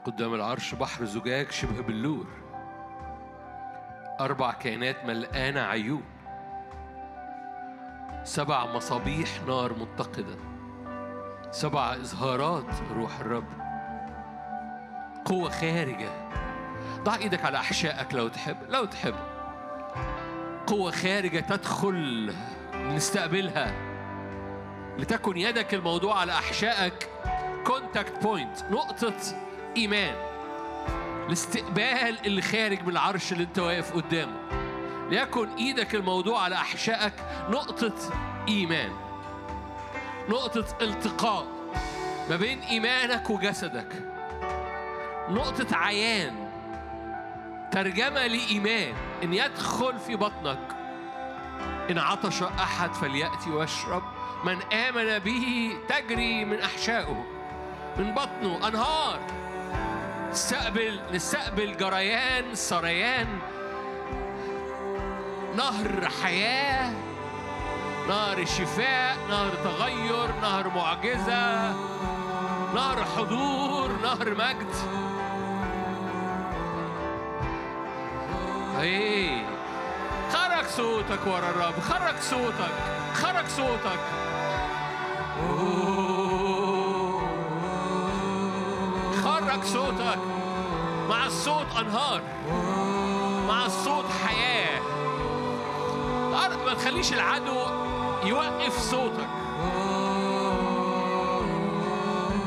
قدام 0.04 0.34
العرش 0.34 0.74
بحر 0.74 1.04
زجاج 1.04 1.50
شبه 1.50 1.82
بلور 1.82 2.26
أربع 4.20 4.52
كائنات 4.52 5.04
ملقانة 5.04 5.60
عيون. 5.60 6.02
سبع 8.24 8.66
مصابيح 8.66 9.28
نار 9.46 9.72
متقدة. 9.72 10.36
سبع 11.50 11.92
إظهارات 11.92 12.66
روح 12.94 13.20
الرب. 13.20 13.48
قوة 15.24 15.50
خارجة. 15.50 16.08
ضع 17.02 17.16
إيدك 17.16 17.44
على 17.44 17.58
أحشائك 17.58 18.14
لو 18.14 18.28
تحب 18.28 18.56
لو 18.68 18.84
تحب. 18.84 19.14
قوة 20.66 20.90
خارجة 20.90 21.40
تدخل 21.40 22.34
نستقبلها. 22.74 23.72
لتكن 24.98 25.36
يدك 25.36 25.74
الموضوع 25.74 26.20
على 26.20 26.32
أحشائك. 26.32 27.10
contact 27.66 28.22
point 28.22 28.62
نقطة 28.70 29.14
إيمان. 29.76 30.14
الاستقبال 31.28 32.26
اللي 32.26 32.42
خارج 32.42 32.82
من 32.82 32.88
العرش 32.88 33.32
اللي 33.32 33.44
أنت 33.44 33.58
واقف 33.58 33.92
قدامه. 33.92 34.36
ليكن 35.10 35.48
إيدك 35.48 35.94
الموضوع 35.94 36.42
على 36.42 36.54
أحشائك 36.54 37.12
نقطة 37.48 37.94
إيمان 38.48 38.92
نقطة 40.28 40.64
التقاء 40.82 41.46
ما 42.30 42.36
بين 42.36 42.60
إيمانك 42.60 43.30
وجسدك 43.30 43.92
نقطة 45.28 45.76
عيان 45.76 46.48
ترجمة 47.72 48.26
لإيمان 48.26 48.94
إن 49.22 49.34
يدخل 49.34 49.98
في 49.98 50.16
بطنك. 50.16 50.76
إن 51.90 51.98
عطش 51.98 52.42
أحد 52.42 52.94
فليأتي 52.94 53.50
واشرب 53.50 54.02
من 54.44 54.62
آمن 54.62 55.18
به 55.18 55.72
تجري 55.88 56.44
من 56.44 56.60
أحشائه. 56.60 57.26
من 57.98 58.14
بطنه 58.14 58.68
أنهار. 58.68 59.20
نستقبل 60.30 61.00
نستقبل 61.12 61.76
جريان 61.76 62.54
سريان 62.54 63.38
نهر 65.56 66.08
حياة 66.22 66.92
نهر 68.08 68.44
شفاء 68.44 69.16
نهر 69.30 69.50
تغير 69.64 70.40
نهر 70.42 70.68
معجزة 70.68 71.72
نهر 72.74 73.04
حضور 73.16 73.90
نهر 74.02 74.34
مجد. 74.34 74.74
إيه 78.80 79.46
خرج 80.32 80.66
صوتك 80.66 81.26
ورا 81.26 81.50
الرب 81.50 81.80
خرج 81.80 82.20
صوتك 82.20 82.74
خرج 83.14 83.46
صوتك. 83.46 84.00
خرج 89.48 89.64
صوتك. 89.64 90.18
مع 91.08 91.26
الصوت 91.26 91.66
أنهار. 91.80 92.20
مع 93.48 93.66
الصوت 93.66 94.04
حياة. 94.26 94.80
أر- 96.32 96.66
ما 96.66 96.74
تخليش 96.74 97.12
العدو 97.12 97.56
يوقف 98.24 98.78
صوتك. 98.78 99.28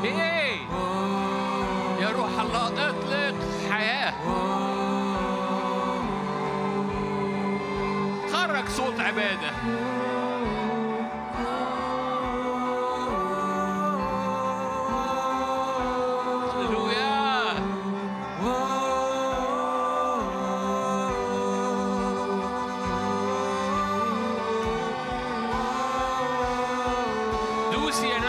إيه؟ 0.04 0.56
يا 2.00 2.10
روح 2.16 2.40
الله 2.40 2.66
اطلق 2.66 3.34
حياة. 3.70 4.14
خرج 8.32 8.68
صوت 8.68 9.00
عبادة. 9.00 9.50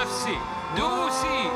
نفسي 0.03 0.37
دوسي 0.77 1.49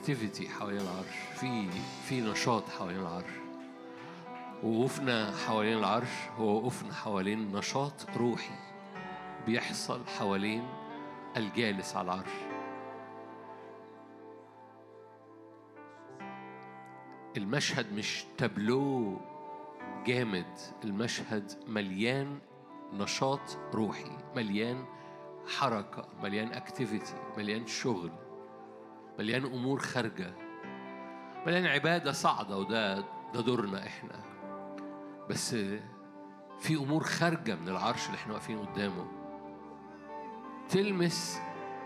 activity 0.00 0.48
حوالين 0.48 0.80
العرش 0.80 1.16
في 1.40 1.70
في 2.08 2.20
نشاط 2.20 2.68
حوالين 2.68 3.00
العرش. 3.00 3.30
وقوفنا 4.62 5.36
حوالين 5.46 5.78
العرش 5.78 6.08
هو 6.36 6.56
وقوفنا 6.56 6.94
حوالين 6.94 7.52
نشاط 7.56 8.06
روحي 8.16 8.54
بيحصل 9.46 10.06
حوالين 10.06 10.68
الجالس 11.36 11.96
على 11.96 12.04
العرش. 12.04 12.30
المشهد 17.36 17.92
مش 17.92 18.24
تابلو 18.38 19.16
جامد 20.06 20.58
المشهد 20.84 21.52
مليان 21.68 22.38
نشاط 22.92 23.58
روحي 23.74 24.16
مليان 24.36 24.84
حركة 25.58 26.08
مليان 26.22 26.52
activity 26.52 27.14
مليان 27.38 27.66
شغل. 27.66 28.10
مليان 29.20 29.44
أمور 29.44 29.78
خارجة 29.80 30.32
مليان 31.46 31.66
عبادة 31.66 32.12
صاعدة 32.12 32.56
وده 32.56 32.98
ده 33.34 33.40
دورنا 33.40 33.86
إحنا. 33.86 34.24
بس 35.30 35.54
في 36.60 36.74
أمور 36.76 37.02
خارجة 37.02 37.54
من 37.56 37.68
العرش 37.68 38.06
اللي 38.06 38.16
إحنا 38.16 38.32
واقفين 38.32 38.58
قدامه. 38.58 39.06
تلمس 40.68 41.40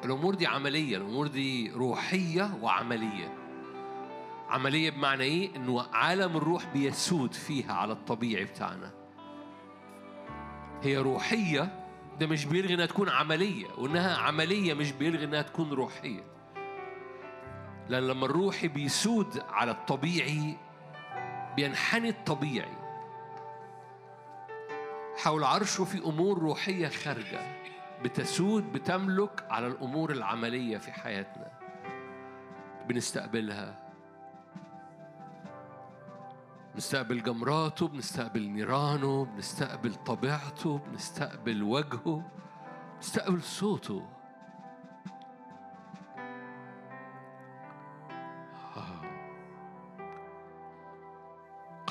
الأمور 0.05 0.35
دي 0.35 0.47
عملية 0.47 0.97
الأمور 0.97 1.26
دي 1.26 1.70
روحية 1.72 2.59
وعملية. 2.62 3.35
عملية 4.49 4.91
بمعنى 4.91 5.22
إيه؟ 5.24 5.57
إنه 5.57 5.82
عالم 5.93 6.37
الروح 6.37 6.66
بيسود 6.72 7.32
فيها 7.32 7.72
على 7.72 7.93
الطبيعي 7.93 8.45
بتاعنا. 8.45 8.91
هي 10.82 10.99
روحية 10.99 11.85
ده 12.20 12.26
مش 12.26 12.45
بيلغي 12.45 12.74
إنها 12.74 12.87
تكون 12.87 13.09
عملية 13.09 13.66
وإنها 13.78 14.16
عملية 14.16 14.74
مش 14.74 14.93
بيلغي 14.93 15.24
إنها 15.24 15.43
تكون 15.43 15.70
روحية. 15.72 16.34
لأن 17.89 18.03
لما 18.09 18.26
الروحي 18.26 18.68
بيسود 18.68 19.43
على 19.49 19.70
الطبيعي 19.70 20.57
بينحني 21.57 22.09
الطبيعي. 22.09 22.76
حول 25.16 25.45
عرشه 25.45 25.85
في 25.85 25.99
أمور 25.99 26.39
روحية 26.39 26.89
خارجة 26.89 27.41
بتسود 28.03 28.72
بتملك 28.72 29.47
على 29.51 29.66
الأمور 29.66 30.11
العملية 30.11 30.78
في 30.78 30.93
حياتنا. 30.93 31.51
بنستقبلها. 32.89 33.85
بنستقبل 36.74 37.22
جمراته 37.22 37.89
بنستقبل 37.89 38.43
نيرانه 38.49 39.24
بنستقبل 39.24 39.95
طبيعته 39.95 40.78
بنستقبل 40.78 41.62
وجهه 41.62 42.22
بنستقبل 42.97 43.43
صوته. 43.43 44.07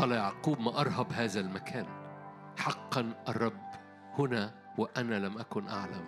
قال 0.04 0.12
يعقوب 0.12 0.60
ما 0.60 0.82
أرهب 0.82 1.14
هذا 1.14 1.39
المكان. 1.39 1.86
حقا 2.60 3.24
الرب 3.30 3.62
هنا 4.20 4.56
وأنا 4.78 5.20
لم 5.20 5.38
أكن 5.38 5.68
أعلم. 5.68 6.08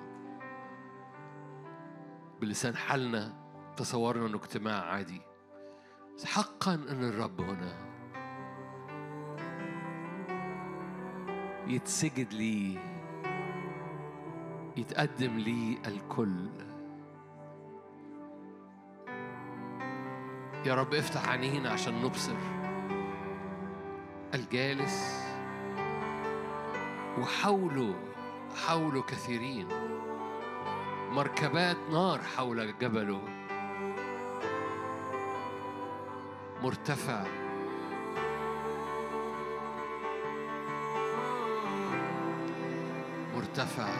بلسان 2.41 2.75
حالنا 2.75 3.33
تصورنا 3.77 4.25
أنه 4.25 4.37
اجتماع 4.37 4.83
عادي. 4.83 5.21
حقا 6.25 6.73
أن 6.73 7.03
الرب 7.03 7.41
هنا. 7.41 7.73
يتسجد 11.67 12.33
لي. 12.33 12.79
يتقدم 14.77 15.37
لي 15.37 15.77
الكل. 15.87 16.49
يا 20.65 20.75
رب 20.75 20.93
افتح 20.93 21.29
عينينا 21.29 21.69
عشان 21.69 22.01
نبصر. 22.01 22.64
الجالس 24.35 25.25
وحوله 27.19 27.95
حوله 28.55 29.01
كثيرين. 29.01 29.67
مركبات 31.11 31.77
نار 31.91 32.19
حول 32.37 32.73
جبله. 32.79 33.21
مرتفع. 36.63 37.23
مرتفع. 43.35 43.94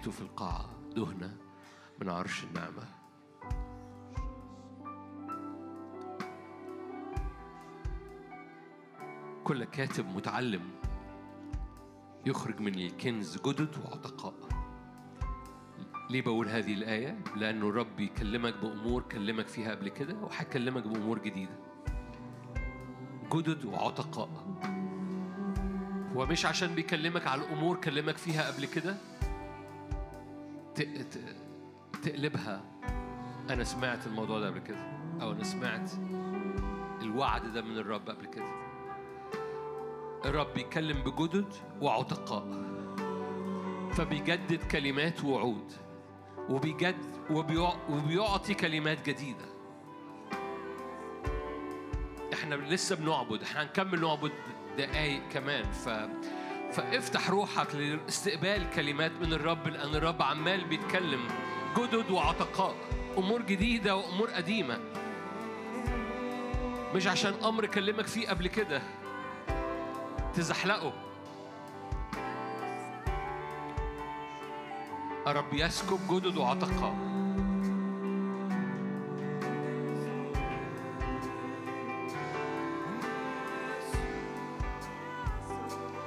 في 0.00 0.06
البيت 0.06 0.08
وفي 0.08 0.20
القاعة 0.20 0.70
دهنة 0.96 1.36
من 2.00 2.08
عرش 2.08 2.44
النعمة. 2.44 2.82
كل 9.44 9.64
كاتب 9.64 10.06
متعلم 10.16 10.60
يخرج 12.26 12.60
من 12.60 12.74
الكنز 12.74 13.36
جدد 13.46 13.76
وعتقاء. 13.78 14.34
ليه 16.10 16.22
بقول 16.22 16.48
هذه 16.48 16.74
الآية؟ 16.74 17.18
لأنه 17.36 17.68
الرب 17.68 17.96
بيكلمك 17.96 18.54
بأمور 18.62 19.02
كلمك 19.02 19.46
فيها 19.48 19.70
قبل 19.70 19.88
كده 19.88 20.14
وهيكلمك 20.14 20.82
بأمور 20.82 21.18
جديدة. 21.18 21.58
جدد 23.32 23.64
وعتقاء. 23.64 24.28
هو 26.16 26.26
مش 26.26 26.46
عشان 26.46 26.74
بيكلمك 26.74 27.26
على 27.26 27.44
الأمور 27.44 27.76
كلمك 27.80 28.16
فيها 28.16 28.52
قبل 28.52 28.66
كده 28.66 29.09
تقلبها. 32.02 32.62
أنا 33.50 33.64
سمعت 33.64 34.06
الموضوع 34.06 34.40
ده 34.40 34.46
قبل 34.46 34.58
كده 34.58 34.90
أو 35.22 35.32
أنا 35.32 35.42
سمعت 35.44 35.90
الوعد 37.02 37.52
ده 37.52 37.62
من 37.62 37.78
الرب 37.78 38.10
قبل 38.10 38.26
كده. 38.26 38.60
الرب 40.24 40.54
بيتكلم 40.54 41.02
بجدد 41.02 41.54
وعتقاء 41.80 42.46
فبيجدد 43.92 44.62
كلمات 44.64 45.24
ووعود 45.24 45.72
وبيجد 46.48 46.96
وبيع- 47.30 47.90
وبيعطي 47.90 48.54
كلمات 48.54 49.08
جديدة. 49.08 49.44
إحنا 52.32 52.54
لسه 52.54 52.96
بنعبد 52.96 53.42
إحنا 53.42 53.62
هنكمل 53.62 54.00
نعبد 54.00 54.32
دقايق 54.78 55.28
كمان. 55.28 55.64
ف 55.64 55.88
فافتح 56.72 57.30
روحك 57.30 57.74
لاستقبال 57.74 58.70
كلمات 58.70 59.12
من 59.20 59.32
الرب 59.32 59.68
لأن 59.68 59.94
الرب 59.94 60.22
عمال 60.22 60.64
بيتكلم 60.64 61.20
جدد 61.78 62.10
وعتقاء 62.10 62.74
أمور 63.18 63.42
جديدة 63.42 63.96
وأمور 63.96 64.30
قديمة. 64.30 64.78
مش 66.94 67.06
عشان 67.06 67.34
أمر 67.44 67.66
كلمك 67.66 68.06
فيه 68.06 68.28
قبل 68.28 68.46
كده 68.46 68.82
تزحلقه. 70.34 70.92
الرب 75.26 75.54
يسكب 75.54 75.98
جدد 76.10 76.36
وعتقاء. 76.36 77.10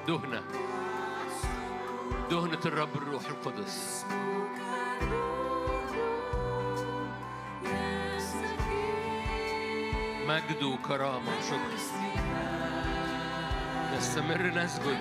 دهنة 0.07 0.42
الرب 2.73 2.95
الروح 2.95 3.23
القدس. 3.25 4.05
مجد 10.27 10.63
وكرامة 10.63 11.31
وشكر. 11.39 11.73
نستمر 13.97 14.41
نسجد. 14.41 14.99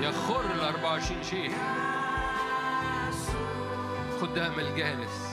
يخر 0.00 0.40
ال 0.40 0.60
24 0.60 1.22
شيء 1.22 1.52
قدام 4.22 4.58
الجالس. 4.58 5.26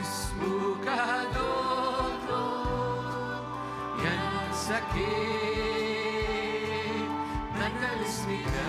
اسمك 0.00 0.88
دور 1.34 2.10
ينسكي. 3.98 5.35
مجد 8.36 8.46
لاسمك 8.54 8.65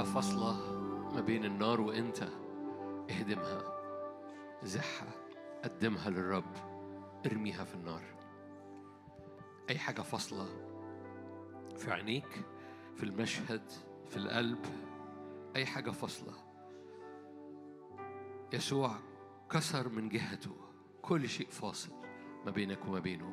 حاجة 0.00 0.08
فاصلة 0.08 0.52
ما 1.14 1.20
بين 1.20 1.44
النار 1.44 1.80
وأنت 1.80 2.28
اهدمها 3.10 3.62
زحها 4.62 5.12
قدمها 5.64 6.10
للرب 6.10 6.54
ارميها 7.26 7.64
في 7.64 7.74
النار. 7.74 8.02
أي 9.70 9.78
حاجة 9.78 10.00
فاصلة 10.00 10.46
في 11.76 11.90
عينيك 11.90 12.44
في 12.96 13.02
المشهد 13.02 13.62
في 14.08 14.16
القلب 14.16 14.58
أي 15.56 15.66
حاجة 15.66 15.90
فاصلة. 15.90 16.32
يسوع 18.52 18.96
كسر 19.50 19.88
من 19.88 20.08
جهته 20.08 20.56
كل 21.02 21.28
شيء 21.28 21.48
فاصل 21.48 21.92
ما 22.44 22.50
بينك 22.50 22.84
وما 22.88 22.98
بينه. 22.98 23.32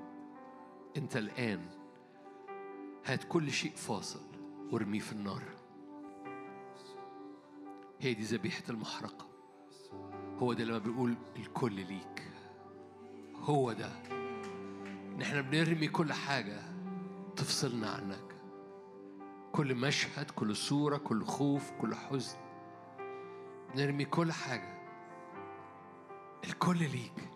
أنت 0.98 1.18
الآن 1.18 1.70
هات 3.06 3.24
كل 3.24 3.52
شيء 3.52 3.76
فاصل 3.76 4.22
وارميه 4.72 5.00
في 5.00 5.12
النار. 5.12 5.44
هي 8.00 8.14
دي 8.14 8.24
ذبيحة 8.24 8.64
المحرقة. 8.70 9.28
هو 10.40 10.54
ده 10.54 10.64
لما 10.64 10.78
بيقول 10.78 11.16
الكل 11.38 11.74
ليك. 11.74 12.24
هو 13.36 13.72
ده. 13.72 13.92
ان 15.16 15.22
إحنا 15.22 15.42
بنرمي 15.42 15.88
كل 15.88 16.14
حاجة 16.14 16.60
تفصلنا 17.36 17.90
عنك. 17.90 18.36
كل 19.52 19.76
مشهد 19.76 20.32
كل 20.32 20.56
صورة 20.56 20.98
كل 20.98 21.26
خوف 21.26 21.72
كل 21.72 21.96
حزن. 21.96 22.38
نرمي 23.76 24.06
كل 24.06 24.32
حاجة. 24.32 24.78
الكل 26.44 26.78
ليك. 26.78 27.30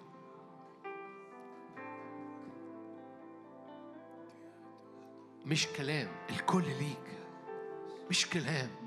مش 5.46 5.68
كلام. 5.68 6.08
الكل 6.30 6.64
ليك. 6.64 7.20
مش 8.10 8.30
كلام. 8.30 8.81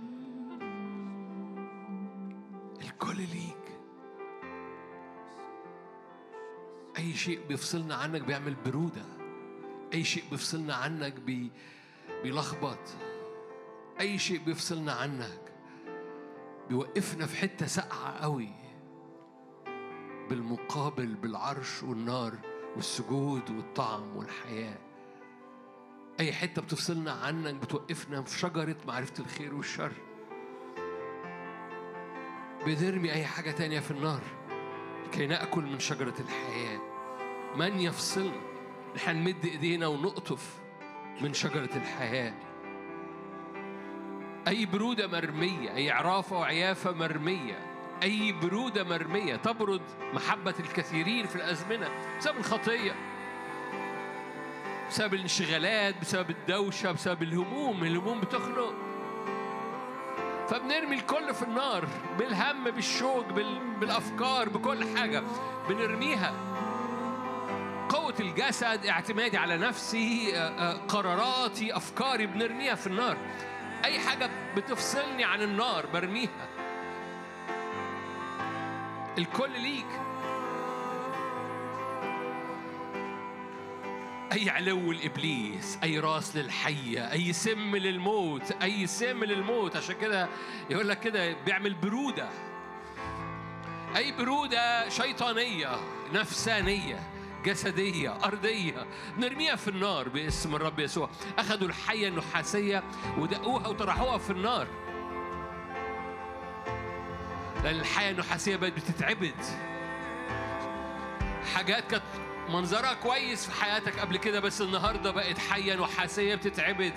أي 7.05 7.15
شيء 7.15 7.41
بيفصلنا 7.49 7.95
عنك 7.95 8.21
بيعمل 8.21 8.55
برودة. 8.67 9.05
أي 9.95 10.05
شيء 10.05 10.25
بيفصلنا 10.31 10.75
عنك 10.75 11.13
بي 11.13 11.51
بيلخبط. 12.23 12.79
أي 14.01 14.19
شيء 14.19 14.39
بيفصلنا 14.39 14.93
عنك 14.93 15.53
بيوقفنا 16.69 17.27
في 17.27 17.37
حتة 17.37 17.67
ساقعة 17.67 18.19
قوي. 18.23 18.49
بالمقابل 20.31 21.15
بالعرش 21.15 21.83
والنار 21.83 22.35
والسجود 22.77 23.51
والطعم 23.51 24.17
والحياة. 24.17 24.79
أي 26.21 26.33
حتة 26.33 26.63
بتفصلنا 26.63 27.13
عنك 27.13 27.55
بتوقفنا 27.55 28.23
في 28.23 28.39
شجرة 28.39 28.77
معرفة 28.87 29.25
الخير 29.25 29.55
والشر. 29.55 29.93
بنرمي 32.67 33.13
أي 33.13 33.25
حاجة 33.25 33.51
تانية 33.51 33.81
في 33.81 33.91
النار. 33.91 34.23
لكي 35.07 35.27
نأكل 35.27 35.63
من 35.63 35.79
شجرة 35.79 36.15
الحياة. 36.21 36.94
من 37.57 37.81
يفصلنا 37.81 38.41
نحن 38.97 39.17
نمد 39.17 39.45
إيدينا 39.45 39.87
ونقطف 39.87 40.59
من 41.21 41.35
شجرة 41.35 41.69
الحياة. 41.77 42.35
أي 44.49 44.67
برودة 44.67 45.07
مرمية 45.07 45.75
أي 45.75 45.91
عرافة 45.91 46.39
وعيافة 46.39 46.93
مرمية 46.93 47.59
أي 48.03 48.33
برودة 48.33 48.85
مرمية 48.85 49.37
تبرد 49.37 49.83
محبة 50.15 50.55
الكثيرين 50.61 51.27
في 51.27 51.37
الأزمنة 51.37 51.89
بسبب 52.19 52.39
الخطية 52.39 52.93
بسبب 54.91 55.15
الانشغالات 55.15 56.01
بسبب 56.01 56.31
الدوشة 56.31 56.93
بسبب 56.93 57.23
الهموم 57.23 57.85
الهموم 57.85 58.21
بتخنق. 58.21 58.75
فبنرمي 60.49 60.95
الكل 60.95 61.35
في 61.35 61.43
النار 61.43 61.89
بالهم 62.19 62.65
بالشوق 62.65 63.33
بال... 63.33 63.59
بالأفكار 63.81 64.49
بكل 64.49 64.99
حاجة 64.99 65.23
بنرميها. 65.69 66.35
قوة 68.15 68.27
الجسد 68.27 68.87
اعتمادي 68.87 69.37
على 69.37 69.57
نفسي 69.57 70.37
آه، 70.37 70.39
آه، 70.39 70.77
قراراتي 70.89 71.77
أفكاري 71.77 72.27
بنرميها 72.27 72.75
في 72.75 72.87
النار. 72.87 73.17
أي 73.85 73.99
حاجة 73.99 74.31
بتفصلني 74.57 75.25
عن 75.25 75.43
النار 75.43 75.87
برميها. 75.87 76.49
الكل 79.19 79.51
ليك. 79.61 79.87
أي 84.33 84.51
علو 84.51 84.93
لإبليس 84.93 85.79
أي 85.83 85.99
راس 85.99 86.37
للحية 86.37 87.12
أي 87.12 87.33
سم 87.33 87.77
للموت 87.77 88.53
أي 88.62 88.87
سم 88.87 89.25
للموت. 89.25 89.77
عشان 89.77 89.95
كده 90.01 90.29
يقول 90.71 90.89
لك 90.89 91.01
كده 91.01 91.33
بيعمل 91.33 91.75
برودة. 91.75 92.29
أي 93.97 94.12
برودة 94.12 94.89
شيطانية 94.89 95.77
نفسانية. 96.12 97.14
جسدية 97.45 98.25
أرضية. 98.25 98.87
نرميها 99.19 99.57
في 99.57 99.69
النار 99.69 100.09
باسم 100.09 100.55
الرب 100.55 100.79
يسوع. 100.79 101.11
أخذوا 101.39 101.69
الحية 101.69 102.09
النحاسية 102.09 102.83
ودقوها 103.19 103.69
وطرحوها 103.69 104.19
في 104.19 104.31
النار. 104.31 104.67
لأن 107.65 107.81
الحية 107.81 108.11
النحاسية 108.11 108.57
بقت 108.57 108.73
بتتعبد. 108.73 109.35
حاجات 111.55 111.91
كانت 111.91 112.03
منظرها 112.49 112.95
كويس 112.95 113.47
في 113.47 113.63
حياتك 113.63 113.99
قبل 113.99 114.17
كده 114.17 114.41
بس 114.41 114.61
النهارده 114.61 115.11
بقت 115.11 115.39
حية 115.39 115.75
نحاسية 115.75 116.35
بتتعبد. 116.35 116.93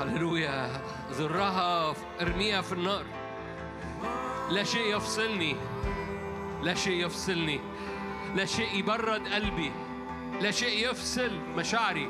هللويا. 0.00 0.82
ذرها 1.10 1.94
ارميها 2.20 2.60
في 2.60 2.72
النار. 2.72 3.04
لا 4.50 4.64
شيء 4.64 4.96
يفصلني. 4.96 5.56
لا 6.62 6.74
شيء 6.74 7.06
يفصلني. 7.06 7.60
لا 8.36 8.44
شيء 8.44 8.78
يبرد 8.78 9.28
قلبي. 9.28 9.72
لا 10.40 10.50
شيء 10.50 10.90
يفصل 10.90 11.30
مشاعري. 11.56 12.08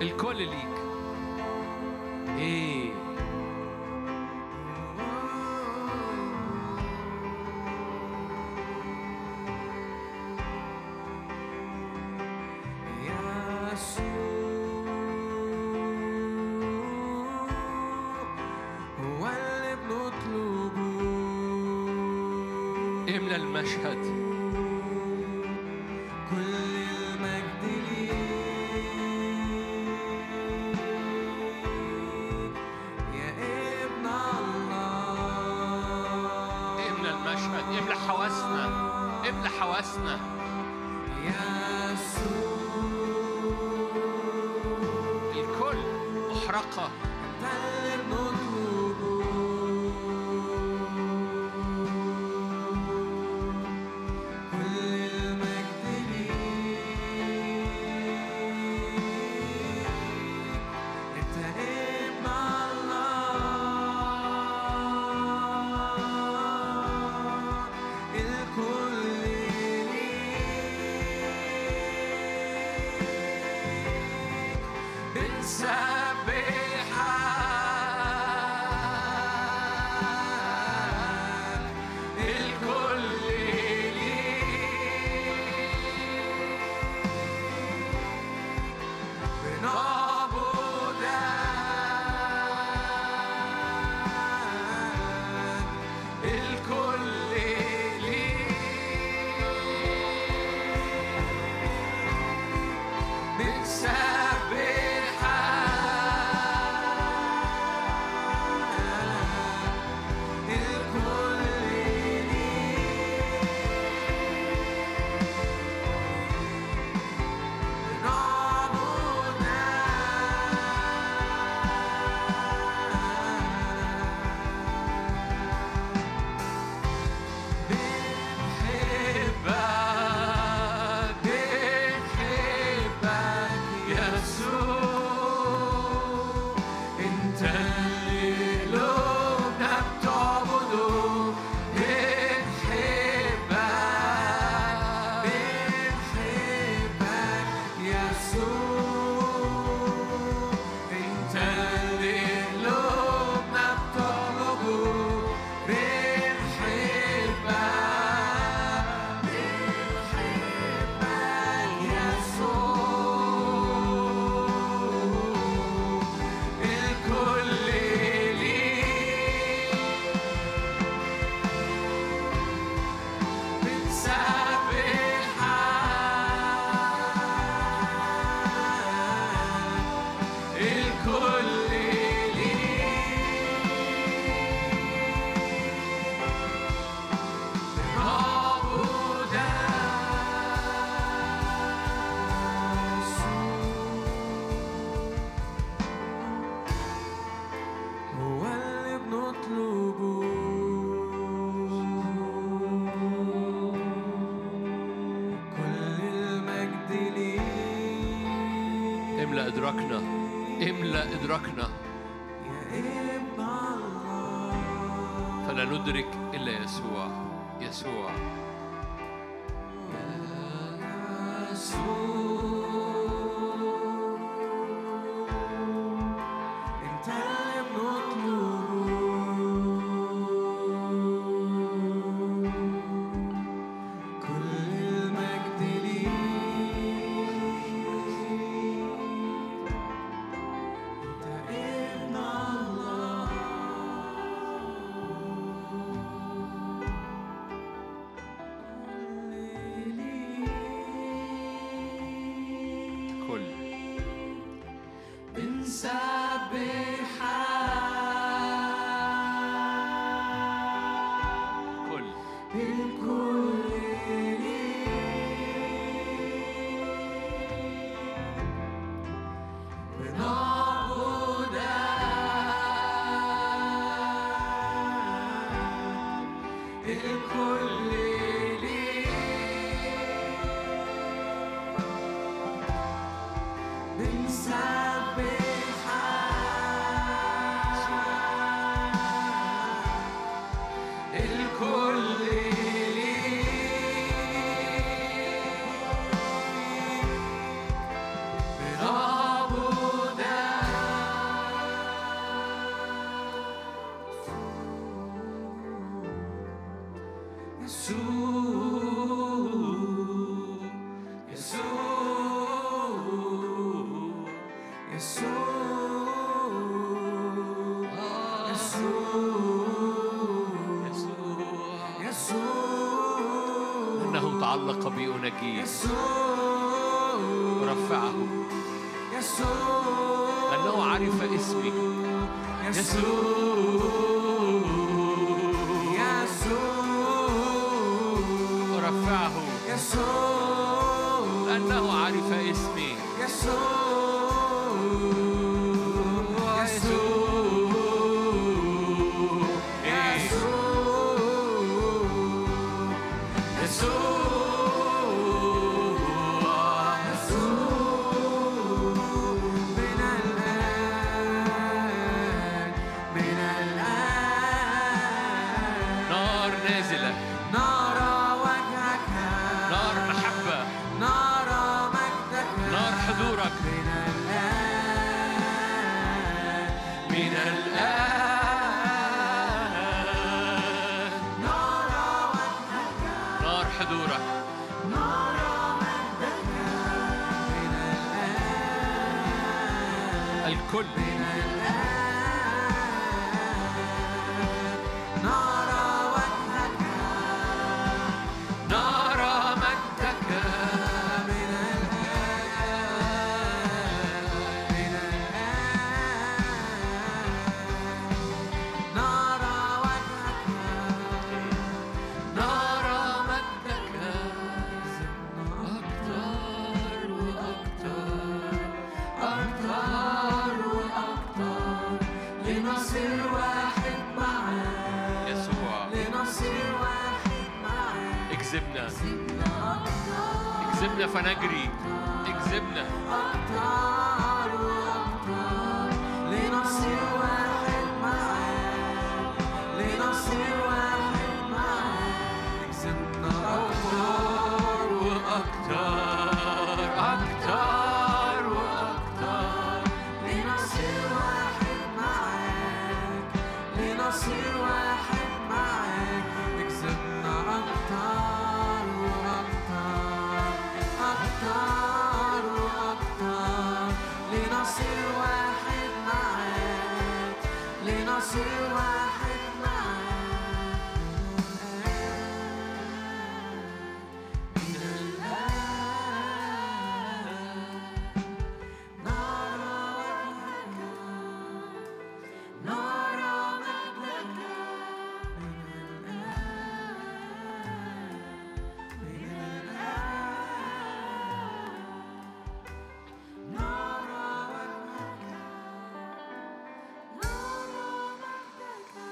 الكل 0.00 0.36
ليك. 0.36 0.74
إيه. 2.38 2.99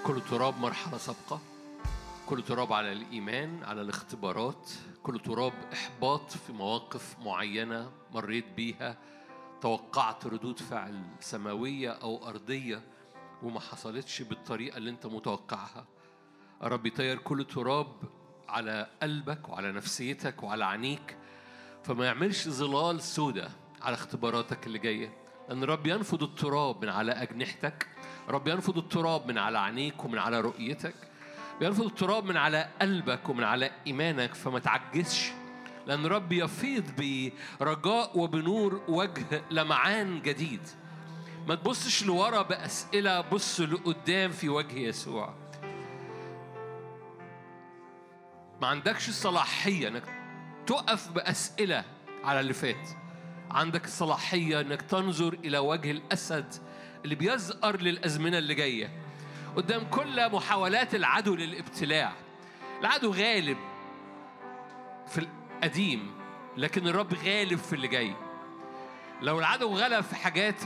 كل 0.08 0.20
تراب 0.20 0.58
مرحلة 0.58 0.98
سابقة. 0.98 1.40
كل 2.26 2.42
تراب 2.42 2.72
على 2.72 2.92
الإيمان 2.92 3.64
على 3.64 3.80
الاختبارات. 3.80 4.70
كل 5.02 5.20
تراب 5.20 5.52
إحباط 5.72 6.30
في 6.30 6.52
مواقف 6.52 7.16
معينة 7.18 7.92
مريت 8.14 8.44
بيها. 8.56 8.98
توقعت 9.60 10.26
ردود 10.26 10.58
فعل 10.58 11.02
سماوية 11.20 11.90
أو 11.90 12.28
أرضية 12.28 12.82
وما 13.42 13.60
حصلتش 13.60 14.22
بالطريقة 14.22 14.76
اللي 14.76 14.90
أنت 14.90 15.06
متوقعها. 15.06 15.86
رب 16.62 16.86
يطير 16.86 17.18
كل 17.18 17.44
تراب 17.44 17.92
على 18.48 18.86
قلبك 19.02 19.48
وعلى 19.48 19.72
نفسيتك 19.72 20.42
وعلى 20.42 20.64
عينيك. 20.64 21.16
فما 21.84 22.06
يعملش 22.06 22.48
ظلال 22.48 23.02
سودة 23.02 23.50
على 23.82 23.94
اختباراتك 23.94 24.66
اللي 24.66 24.78
جاية. 24.78 25.18
لأن 25.48 25.62
الرب 25.62 25.86
ينفض 25.86 26.22
التراب 26.22 26.84
من 26.84 26.88
على 26.88 27.12
أجنحتك. 27.12 27.97
رب 28.28 28.48
ينفض 28.48 28.78
التراب 28.78 29.26
من 29.26 29.38
على 29.38 29.58
عينيك 29.58 30.04
ومن 30.04 30.18
على 30.18 30.40
رؤيتك 30.40 30.94
بينفض 31.60 31.84
التراب 31.84 32.24
من 32.24 32.36
على 32.36 32.68
قلبك 32.80 33.28
ومن 33.28 33.44
على 33.44 33.70
إيمانك 33.86 34.34
فما 34.34 34.58
تعجزش 34.58 35.32
لأن 35.86 36.06
رب 36.06 36.32
يفيض 36.32 36.84
برجاء 37.60 38.18
وبنور 38.18 38.82
وجه 38.88 39.42
لمعان 39.50 40.22
جديد. 40.22 40.60
ما 41.46 41.54
تبصش 41.54 42.04
لورا 42.04 42.42
بأسئلة 42.42 43.20
بص 43.20 43.60
لقدام 43.60 44.30
في 44.30 44.48
وجه 44.48 44.78
يسوع. 44.78 45.34
ما 48.60 48.66
عندكش 48.66 49.08
الصلاحية 49.08 49.88
إنك 49.88 50.04
تقف 50.66 51.10
بأسئلة 51.12 51.84
على 52.24 52.40
اللي 52.40 52.52
فات. 52.52 52.88
عندك 53.50 53.84
الصلاحية 53.84 54.60
إنك 54.60 54.82
تنظر 54.82 55.32
إلى 55.44 55.58
وجه 55.58 55.90
الأسد 55.90 56.54
اللي 57.04 57.14
بيزقر 57.14 57.80
للأزمنة 57.80 58.38
اللي 58.38 58.54
جاية. 58.54 58.90
قدام 59.56 59.84
كل 59.90 60.32
محاولات 60.32 60.94
العدو 60.94 61.34
للابتلاع. 61.34 62.12
العدو 62.80 63.12
غالب 63.12 63.58
في 65.06 65.18
القديم 65.18 66.10
لكن 66.56 66.88
الرب 66.88 67.14
غالب 67.14 67.58
في 67.58 67.72
اللي 67.72 67.88
جاي. 67.88 68.14
لو 69.22 69.38
العدو 69.38 69.76
غلب 69.76 70.04
في 70.04 70.16
حاجات 70.16 70.60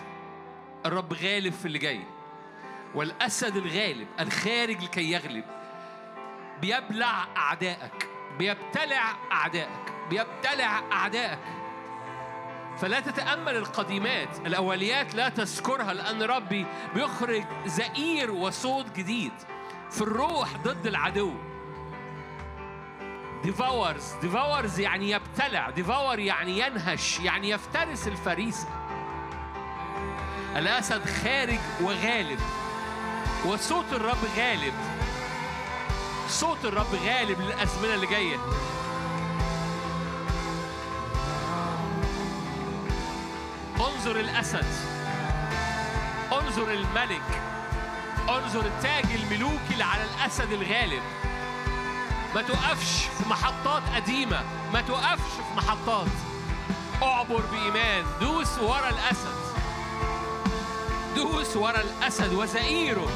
الرب 0.86 1.12
غالب 1.12 1.52
في 1.52 1.66
اللي 1.66 1.78
جاي. 1.78 2.00
والأسد 2.94 3.56
الغالب 3.56 4.06
الخارج 4.20 4.84
لكي 4.84 5.12
يغلب. 5.12 5.44
بيبلع 6.60 7.26
أعدائك 7.36 8.08
بيبتلع 8.38 9.16
أعدائك 9.32 9.92
بيبتلع 10.10 10.82
أعدائك. 10.92 11.61
فلا 12.78 13.00
تتأمل 13.00 13.56
القديمات. 13.56 14.38
الأوليات 14.46 15.14
لا 15.14 15.28
تذكرها 15.28 15.92
لأن 15.92 16.22
ربي 16.22 16.66
بيخرج 16.94 17.44
زئير 17.66 18.30
وصوت 18.30 18.86
جديد 18.96 19.32
في 19.90 20.00
الروح 20.00 20.56
ضد 20.56 20.86
العدو. 20.86 21.32
devours 23.42 24.12
devours 24.22 24.80
يعني 24.80 25.10
يبتلع. 25.10 25.70
devour 25.70 26.18
يعني 26.18 26.58
ينهش 26.58 27.20
يعني 27.20 27.50
يفترس 27.50 28.08
الفريسة. 28.08 28.68
الأسد 30.56 31.04
خارج 31.04 31.60
وغالب. 31.80 32.40
وصوت 33.46 33.92
الرب 33.92 34.24
غالب. 34.36 34.74
صوت 36.28 36.64
الرب 36.64 36.94
غالب 37.04 37.40
للأزمنة 37.40 37.94
اللي 37.94 38.06
جاية. 38.06 38.36
انظر 43.86 44.20
الأسد 44.20 44.66
انظر 46.32 46.72
الملك 46.72 47.42
انظر 48.28 48.60
التاج 48.60 49.04
الملوكي 49.14 49.72
اللي 49.72 49.84
على 49.84 50.02
الأسد 50.04 50.52
الغالب. 50.52 51.02
ما 52.34 52.42
توقفش 52.42 53.04
في 53.18 53.28
محطات 53.28 53.82
قديمة 53.94 54.42
ما 54.72 54.80
توقفش 54.80 55.32
في 55.32 55.56
محطات. 55.56 56.06
اعبر 57.02 57.40
بإيمان 57.52 58.04
دوس 58.20 58.58
ورا 58.58 58.88
الأسد. 58.88 59.36
دوس 61.16 61.56
ورا 61.56 61.80
الأسد 61.80 62.32
وزئيره. 62.32 63.08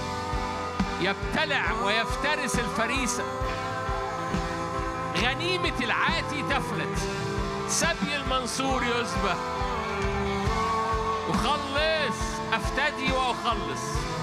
يبتلع 1.00 1.72
ويفترس 1.72 2.54
الفريسة. 2.58 3.24
غنيمة 5.16 5.78
العاتي 5.80 6.42
تفلت. 6.42 6.98
سبي 7.68 8.16
المنصور 8.16 8.84
يذبح 8.84 9.55
أخلص 11.30 12.18
أفتدي 12.52 13.12
وأخلص. 13.12 14.15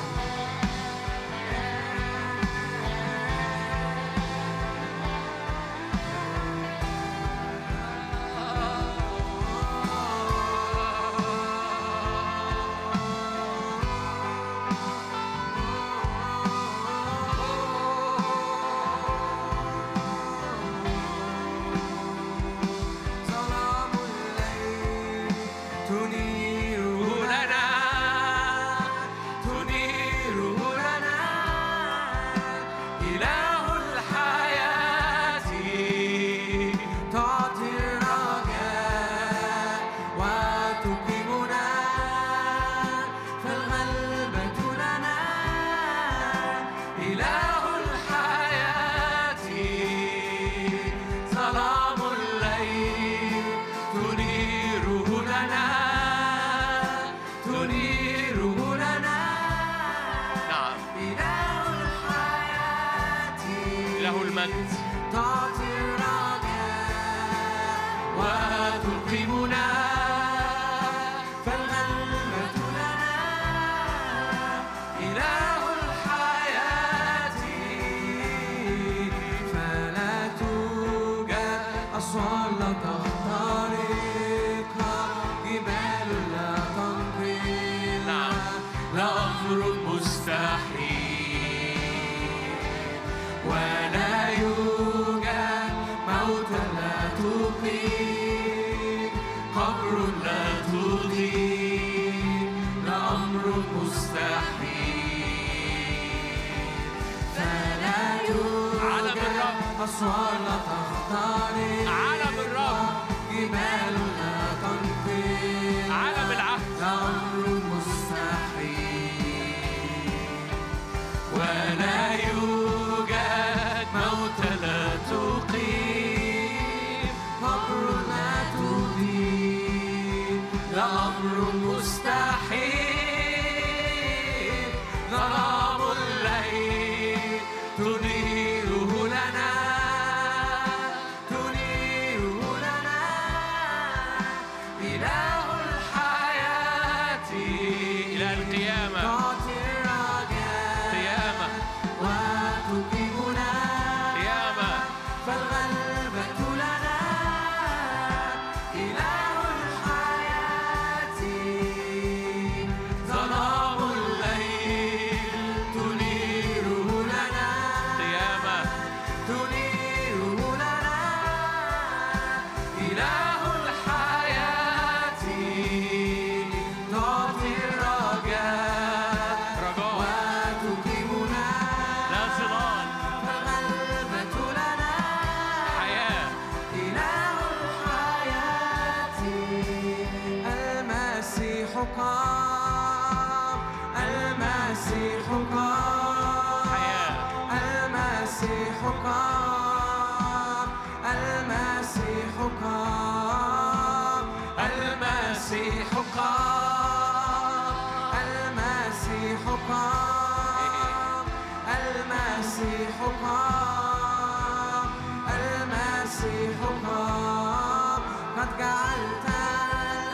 حكام 216.64 218.02
قد 218.38 218.50
جعلت 218.60 219.26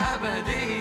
الأبدي 0.02 0.79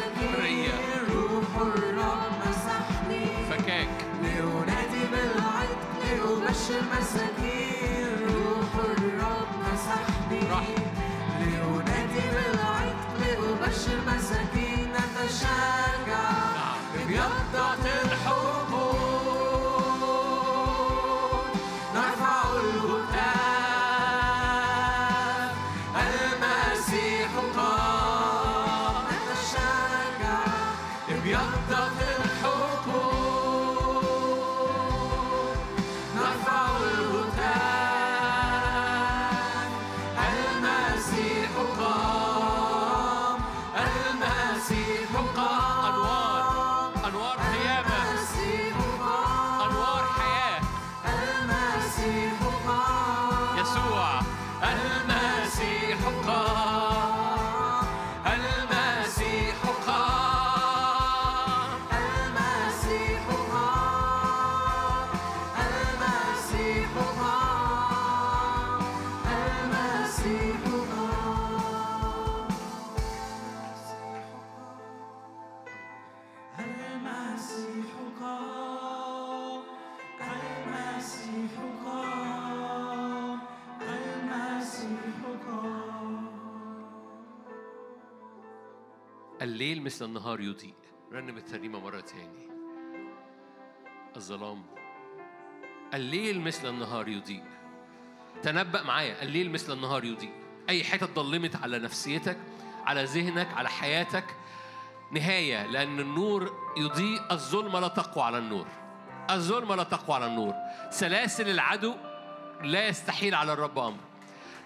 حرية. 0.00 0.74
روح 1.14 1.50
الرب 1.56 2.32
مسحني 2.40 3.26
فكاك. 3.50 3.88
لأنادي 4.22 5.02
بالعدل 5.12 5.78
لأبشر 6.00 6.80
مساكين. 6.92 8.08
روح 8.26 8.70
الرب 8.98 9.48
مسحني 9.72 10.40
الليل 89.44 89.82
مثل 89.82 90.04
النهار 90.04 90.40
يضيء 90.40 90.74
رنم 91.12 91.36
الترنيمة 91.36 91.80
مرة 91.80 92.00
تاني. 92.00 92.48
الظلام. 94.16 94.62
الليل 95.94 96.40
مثل 96.40 96.68
النهار 96.68 97.08
يضيء 97.08 97.42
تنبأ 98.42 98.82
معايا. 98.82 99.22
الليل 99.22 99.50
مثل 99.50 99.72
النهار 99.72 100.04
يضيء 100.04 100.32
أي 100.68 100.84
حتة 100.84 101.06
ضلمت 101.06 101.56
على 101.56 101.78
نفسيتك 101.78 102.38
على 102.86 103.04
ذهنك 103.04 103.54
على 103.54 103.68
حياتك؟ 103.68 104.24
نهاية. 105.12 105.66
لأن 105.66 106.00
النور 106.00 106.52
يضيء. 106.76 107.20
الظلمة 107.30 107.80
لا 107.80 107.88
تقوى 107.88 108.24
على 108.24 108.38
النور. 108.38 108.66
الظلمة 109.30 109.74
لا 109.76 109.82
تقوى 109.82 110.16
على 110.16 110.26
النور. 110.26 110.54
سلاسل 110.90 111.48
العدو 111.48 111.94
لا 112.62 112.88
يستحيل 112.88 113.34
على 113.34 113.52
الرب 113.52 113.78
أمر. 113.78 114.00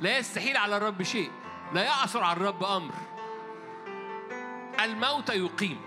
لا 0.00 0.18
يستحيل 0.18 0.56
على 0.56 0.76
الرب 0.76 1.02
شيء. 1.02 1.30
لا 1.74 1.82
يعثر 1.82 2.22
على 2.22 2.36
الرب 2.36 2.64
أمر. 2.64 2.94
الموت 4.84 5.30
يقيم. 5.30 5.80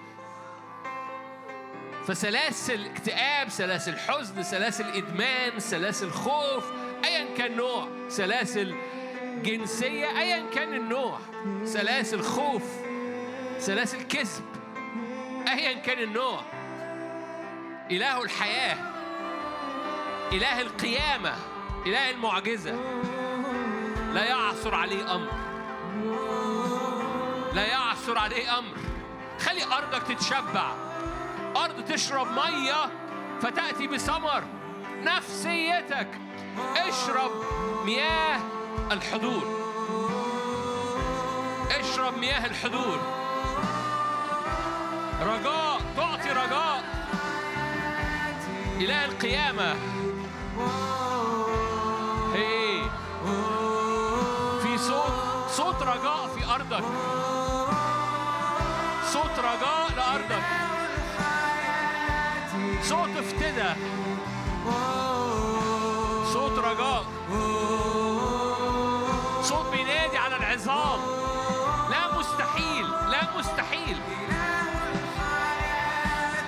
فسلاسل 2.07 2.85
اكتئاب 2.85 3.49
سلاسل 3.49 3.99
حزن 3.99 4.43
سلاسل 4.43 4.85
ادمان 4.89 5.59
سلاسل 5.59 6.11
خوف 6.11 6.71
ايا 7.05 7.35
كان 7.37 7.57
نوع 7.57 7.87
سلاسل 8.09 8.75
جنسية 9.43 10.19
ايا 10.19 10.45
كان 10.55 10.73
النوع 10.73 11.19
سلاسل 11.63 12.21
خوف 12.21 12.63
سلاسل 13.59 14.03
كذب 14.03 14.45
ايا 15.47 15.73
كان 15.73 15.99
النوع. 15.99 16.41
إله 17.91 18.23
الحياة 18.23 18.77
إله 20.31 20.61
القيامة 20.61 21.33
إله 21.85 22.09
المعجزة. 22.09 22.75
لا 24.13 24.23
يعثر 24.23 24.75
عليه 24.75 25.15
أمر. 25.15 25.31
لا 27.53 27.65
يعثر 27.65 27.90
عليه 28.09 28.59
أمر. 28.59 28.77
خلي 29.39 29.63
أرضك 29.63 30.03
تتشبع. 30.03 30.73
أرض 31.57 31.85
تشرب 31.85 32.27
مية 32.31 32.91
فتأتي 33.41 33.87
بثمر 33.87 34.43
نفسيتك 35.03 36.07
اشرب 36.77 37.31
مياه 37.85 38.39
الحضور 38.91 39.43
اشرب 41.79 42.17
مياه 42.17 42.45
الحضور 42.45 42.99
رجاء 45.21 45.81
تعطي 45.97 46.29
رجاء. 46.31 46.83
اله 48.77 49.05
القيامة. 49.05 49.75
هي. 52.33 52.81
في 54.61 54.77
صوت 54.77 55.13
صوت 55.49 55.83
رجاء 55.83 56.27
في 56.27 56.45
أرضك. 56.45 56.83
صوت 59.21 59.39
رجاء 59.39 59.91
لأرضك. 59.95 60.43
صوت 62.83 63.17
افتدى. 63.17 63.73
صوت 66.33 66.59
رجاء. 66.59 67.05
صوت 69.43 69.65
بينادي 69.71 70.17
على 70.17 70.35
العظام. 70.35 70.99
لا 71.89 72.19
مستحيل 72.19 72.85
لا 73.09 73.37
مستحيل. 73.37 73.97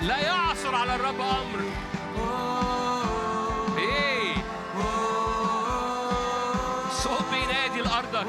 لا 0.02 0.18
يعثر 0.18 0.74
على 0.74 0.94
الرب 0.94 1.20
أمر. 1.20 1.60
إيه. 3.78 4.34
صوت 7.02 7.24
بينادي 7.30 7.80
لأرضك. 7.80 8.26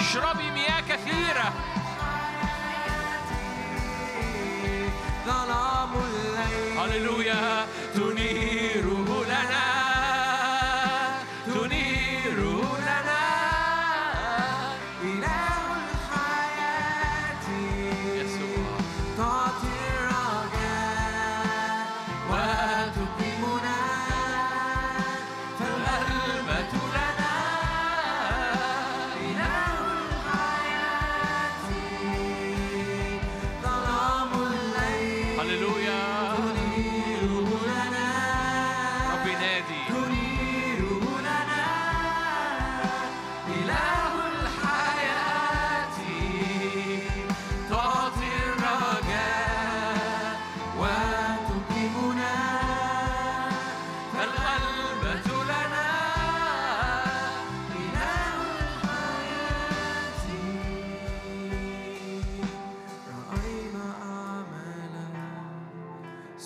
اشربي 0.00 0.45
هللويا 6.86 7.66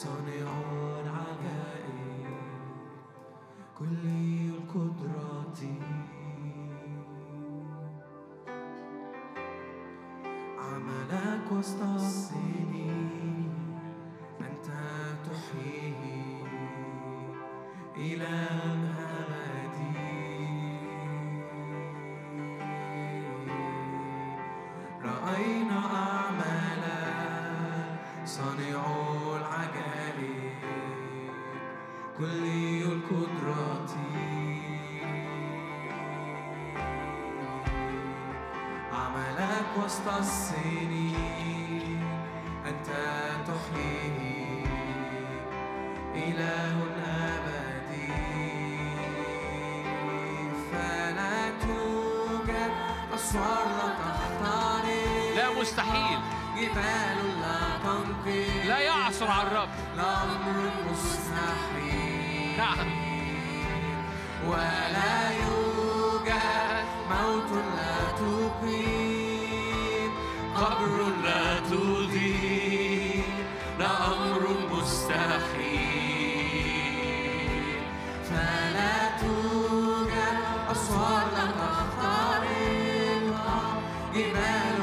صانع 0.00 0.48
العجائب 1.04 2.24
كلي 3.78 4.48
القدرات. 4.48 5.60
عملك 10.58 11.52
وسط 11.52 11.82
السنين 11.82 12.89
وسط 39.84 40.08
السنين 40.18 42.02
أنت 42.66 42.88
تحييه 43.46 44.66
إله 46.14 46.76
أبدي. 47.06 48.12
فلا 50.72 51.38
توجد 51.60 52.72
أسوار 53.14 53.66
لا 53.78 53.88
تخترق 54.00 55.36
لا 55.36 55.60
مستحيل. 55.60 56.18
جبال 56.56 57.18
لا 57.40 57.60
تنقل 57.84 58.68
لا 58.68 58.78
يعثر 58.78 59.30
على 59.30 59.48
الرب. 59.48 59.68
الأمر 59.94 60.56
مستحيل. 60.90 62.58
نعم. 62.58 62.88
ولا 64.46 65.30
يوجد 65.30 66.84
موت 67.10 67.50
لا 67.76 67.96
تقيم 68.18 69.19
قبر 70.60 70.96
لا 71.24 71.44
تضيء 71.70 73.24
لا 73.78 73.92
أمر 74.06 74.42
مستحيل. 74.72 75.80
فلا 78.30 78.96
توجد 79.20 80.38
أسوار 80.72 81.24
لا 81.36 81.46
تخترقها 81.60 83.60
جبال 84.14 84.78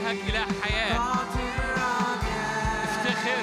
إلهك 0.00 0.18
إله 0.28 0.46
حياة. 0.62 0.96
افتخر. 2.84 3.42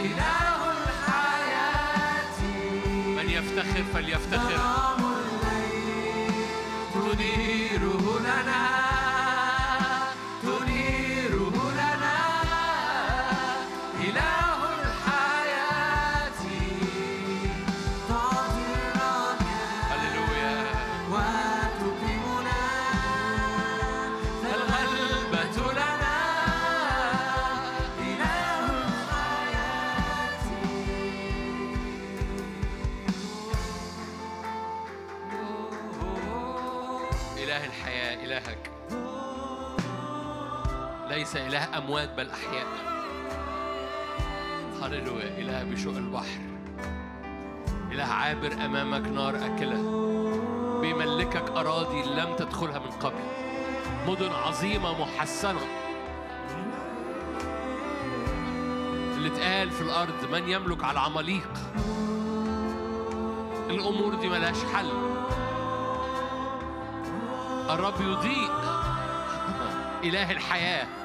إله 0.00 0.60
الحياة 0.70 2.38
من 3.16 3.30
يفتخر 3.30 3.84
فليفتخر. 3.94 4.47
بل 42.18 42.30
أحياء 42.30 42.66
هللويا. 44.82 45.38
إله 45.38 45.64
بشوق 45.64 45.96
البحر. 45.96 46.40
إله 47.92 48.04
عابر 48.04 48.52
أمامك 48.52 49.08
نار 49.08 49.36
أكلة. 49.36 49.78
بيملكك 50.80 51.50
أراضي 51.50 52.02
لم 52.02 52.36
تدخلها 52.36 52.78
من 52.78 52.90
قبل. 52.90 53.22
مدن 54.06 54.30
عظيمة 54.32 55.00
محسنة. 55.00 55.60
اللي 59.16 59.28
اتقال 59.28 59.70
في 59.70 59.80
الأرض 59.80 60.30
من 60.32 60.48
يملك 60.48 60.84
على 60.84 60.92
العماليق؟ 60.92 61.52
الأمور 63.70 64.14
دي 64.14 64.28
ملهاش 64.28 64.64
حل. 64.74 64.90
الرب 67.70 68.00
يضيء 68.00 68.50
إله 70.04 70.30
الحياة. 70.30 70.97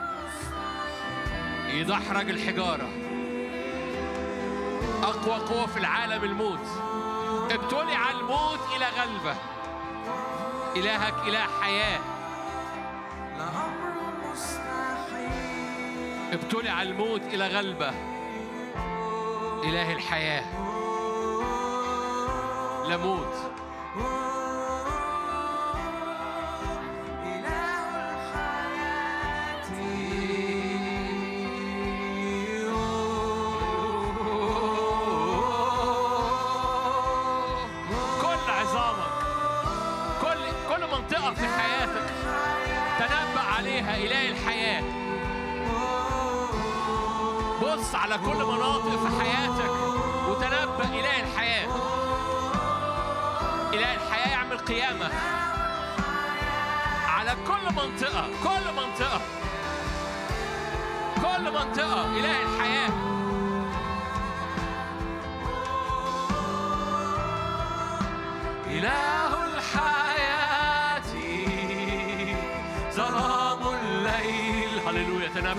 يدحرج 1.74 2.30
الحجارة. 2.30 2.90
أقوى 5.04 5.36
قوة 5.36 5.66
في 5.66 5.78
العالم 5.78 6.24
الموت. 6.24 6.68
ابتلع 7.52 8.12
الموت 8.12 8.60
إلى 8.76 8.86
غلبة. 8.86 9.36
إلهك 10.76 11.14
إله 11.28 11.48
حياة. 11.62 12.00
ابتلع 16.34 16.82
الموت 16.82 17.22
إلى 17.22 17.48
غلبة. 17.48 17.94
إله 19.64 19.94
الحياة. 19.94 20.44
لا 22.90 22.98
موت 22.98 23.36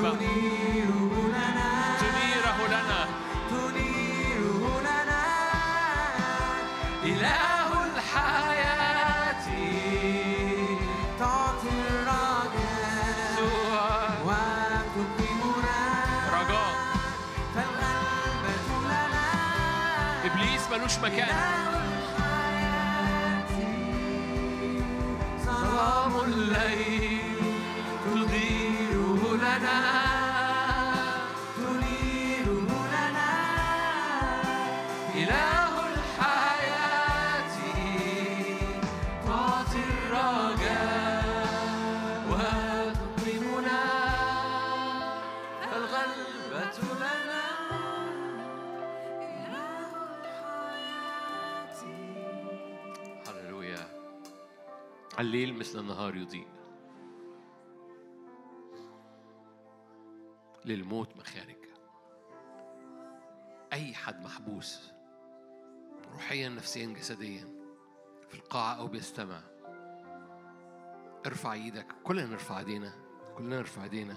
تنيره 0.04 1.12
لنا 1.28 3.06
تنيره 3.50 4.80
لنا 4.80 5.24
إله 7.04 7.70
الحياة 7.84 9.46
تعطي 11.18 11.68
الرجاء 11.90 13.42
وتقيمنا 14.26 15.80
رجاء 16.32 16.74
فالغلبة 17.54 18.68
لنا 18.84 19.26
إبليس 20.24 20.62
ملوش 20.72 20.98
مكان 20.98 21.36
ظلام 25.44 26.14
الليل 26.24 27.13
الليل 55.24 55.54
مثل 55.54 55.78
النهار 55.78 56.16
يضيء. 56.16 56.43
للموت 60.64 61.16
مخارج 61.16 61.64
أي 63.72 63.94
حد 63.94 64.24
محبوس 64.24 64.92
روحيا 66.12 66.48
نفسيا 66.48 66.86
جسديا 66.86 67.48
في 68.28 68.34
القاعة 68.34 68.74
أو 68.74 68.86
بيستمع 68.86 69.40
ارفع 71.26 71.52
إيدك. 71.52 71.86
كلنا 72.04 72.26
نرفع 72.26 72.58
إيدينا 72.58 72.92
كلنا 73.36 73.58
نرفع 73.58 73.84
إيدينا. 73.84 74.16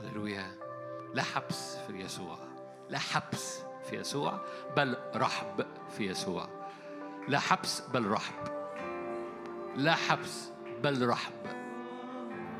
هللويا. 0.00 0.58
لا 1.14 1.22
حبس 1.22 1.76
في 1.76 1.92
يسوع. 1.92 2.38
لا 2.88 2.98
حبس 2.98 3.60
في 3.90 3.96
يسوع 3.96 4.40
بل 4.76 4.96
رحب 5.14 5.66
في 5.90 6.06
يسوع. 6.06 6.48
لا 7.28 7.38
حبس 7.38 7.80
بل 7.80 8.06
رحب. 8.06 8.44
لا 9.76 9.94
حبس 9.94 10.50
بل 10.82 11.08
رحب. 11.08 11.32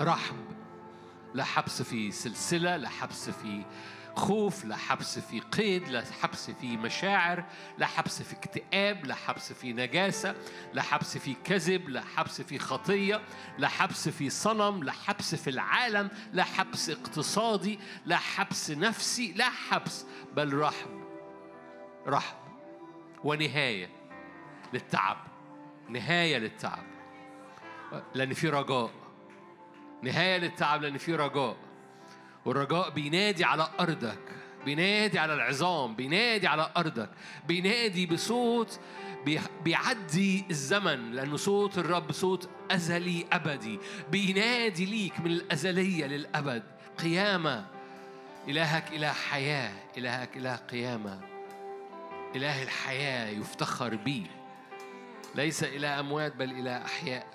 رحب. 0.01 0.46
لا 1.37 1.45
حبس 1.45 1.83
في 1.83 2.11
سلسلة 2.11 2.77
لا 2.77 2.89
حبس 2.89 3.31
في 3.31 3.63
خوف 4.17 4.65
لا 4.65 4.77
حبس 4.77 5.19
في 5.19 5.41
قيد 5.41 5.89
لا 5.89 6.05
حبس 6.23 6.51
في 6.51 6.77
مشاعر 6.77 7.45
لا 7.79 7.87
حبس 7.87 8.23
في 8.23 8.33
اكتئاب 8.33 9.07
لا 9.07 9.15
حبس 9.15 9.53
في 9.53 9.73
نجاسة 9.73 10.35
لا 10.73 10.83
حبس 10.83 11.19
في 11.19 11.35
كذب 11.45 11.89
لا 11.89 12.01
حبس 12.17 12.41
في 12.41 12.59
خطية 12.59 13.21
لا 13.59 13.69
حبس 13.69 14.09
في 14.09 14.31
صنم 14.31 14.85
لا 14.85 14.93
حبس 14.93 15.35
في 15.35 15.51
العالم 15.51 16.11
لا 16.33 16.45
حبس 16.45 16.91
اقتصادي 16.91 17.79
لا 18.07 18.17
حبس 18.17 18.71
نفسي 18.71 19.33
لا 19.33 19.51
حبس 19.51 20.07
بل 20.37 20.55
رحب 20.55 21.05
رحب 22.07 22.37
ونهاية 23.25 23.91
للتعب 24.73 25.17
نهاية 25.89 26.39
للتعب 26.39 26.85
لأن 28.15 28.35
في 28.35 28.49
رجاء 28.49 29.06
نهاية 30.03 30.37
للتعب 30.39 30.83
لأن 30.83 30.99
في 30.99 31.15
رجاء. 31.15 31.57
والرجاء 32.45 32.91
بينادي 32.91 33.45
على 33.45 33.69
أرضك 33.81 34.19
بينادي 34.65 35.19
على 35.19 35.35
العظام 35.35 35.97
بينادي 35.97 36.47
على 36.47 36.71
أرضك 36.77 37.11
بينادي 37.49 38.07
بصوت 38.07 38.81
بي- 39.25 39.41
بيعدي 39.65 40.45
الزمن 40.51 41.13
لأنه 41.13 41.37
صوت 41.37 41.79
الرب 41.79 42.13
صوت 42.13 42.49
أزلي 42.71 43.27
أبدي. 43.33 43.79
بينادي 44.11 44.85
ليك 44.85 45.21
من 45.21 45.31
الأزلية 45.31 46.07
للأبد. 46.07 46.63
قيامة. 46.99 47.67
إلهك 48.49 48.85
إله 48.93 49.13
حياة 49.13 49.73
إلهك 49.99 50.37
إله 50.37 50.57
قيامة. 50.57 51.21
إله 52.37 52.63
الحياة 52.63 53.29
يفتخر 53.29 53.95
به 53.97 54.27
ليس 55.35 55.65
إله 55.65 56.01
أموات 56.01 56.37
بل 56.37 56.51
إله 56.51 56.85
أحياء. 56.85 57.27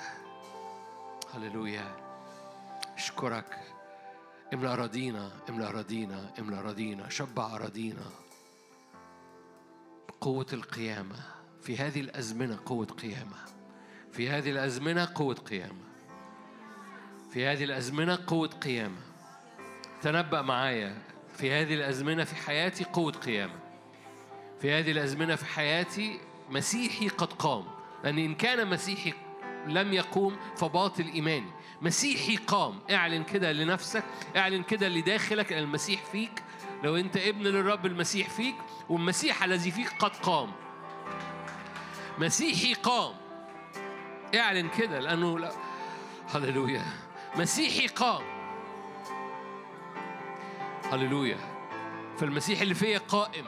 هللويا. 1.34 2.11
أشكرك. 3.02 3.60
املأ 4.54 4.74
أراضينا 4.74 5.32
املأ 5.50 5.70
أراضينا 5.70 6.34
املأ 6.40 6.60
أراضينا 6.60 7.10
شبع 7.10 7.56
أراضينا 7.56 8.06
قوة 10.22 10.46
القيامة. 10.54 11.16
في 11.62 11.78
هذه 11.78 12.00
الأزمنة 12.02 12.60
قوة 12.66 12.86
قيامة. 12.86 13.38
في 14.12 14.30
هذه 14.30 14.52
الأزمنة 14.52 15.12
قوة 15.16 15.36
قيامة. 15.36 15.86
في 17.32 17.46
هذه 17.46 17.64
الأزمنة 17.64 18.20
قوة 18.28 18.48
قيامة. 18.48 19.02
تنبأ 20.02 20.42
معايا. 20.42 20.98
في 21.38 21.52
هذه 21.52 21.74
الأزمنة 21.74 22.24
في 22.24 22.36
حياتي 22.36 22.84
قوة 22.84 23.12
قيامة. 23.12 23.60
في 24.60 24.72
هذه 24.72 24.92
الأزمنة 24.92 25.36
في 25.36 25.46
حياتي 25.46 26.20
مسيحي 26.50 27.08
قد 27.08 27.34
قام. 27.34 27.64
لأن 28.04 28.18
إن 28.18 28.36
كان 28.36 28.68
مسيحي 28.68 29.14
لم 29.68 29.94
يقوم 29.94 30.38
فباطل 30.56 31.06
إيماني. 31.06 31.52
مسيحي 31.82 32.36
قام. 32.36 32.80
اعلن 32.92 33.24
كده 33.24 33.52
لنفسك 33.52 34.04
اعلن 34.36 34.64
كده 34.64 34.88
لداخلك 34.88 35.54
أن 35.54 35.64
المسيح 35.64 36.06
فيك. 36.12 36.44
لو 36.84 36.96
أنت 36.96 37.18
ابن 37.18 37.44
للرب 37.44 37.86
المسيح 37.86 38.30
فيك 38.30 38.56
والمسيح 38.90 39.44
الذي 39.44 39.72
فيك 39.72 39.90
قد 40.00 40.16
قام. 40.16 40.52
مسيحي 42.20 42.74
قام. 42.74 43.14
اعلن 44.36 44.70
كده 44.78 45.00
لأنه 45.00 45.40
لا. 45.40 45.52
هللويا. 46.34 46.86
مسيحي 47.36 47.88
قام. 47.88 48.24
هللويا. 50.92 51.38
فالمسيح 52.18 52.62
اللي 52.62 52.76
فيا 52.76 52.98
قائم. 52.98 53.46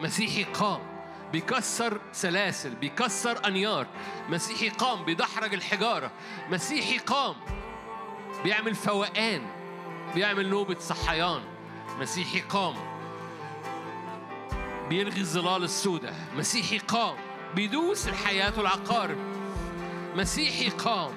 مسيحي 0.00 0.44
قام. 0.44 0.97
بيكسر 1.32 2.00
سلاسل 2.12 2.74
بيكسر 2.74 3.46
أنيار. 3.46 3.86
مسيحي 4.28 4.68
قام 4.68 5.04
بيدحرج 5.04 5.54
الحجارة. 5.54 6.10
مسيحي 6.50 6.98
قام 6.98 7.34
بيعمل 8.44 8.74
فوقان 8.74 9.42
بيعمل 10.14 10.48
نوبة 10.48 10.78
صحيان. 10.78 11.40
مسيحي 12.00 12.40
قام 12.40 12.74
بيلغي 14.88 15.20
الظلال 15.20 15.64
السوداء 15.64 16.14
مسيحي 16.36 16.78
قام 16.78 17.16
بيدوس 17.54 18.08
الحياة 18.08 18.52
والعقارب 18.56 19.18
مسيحي 20.16 20.68
قام. 20.68 21.12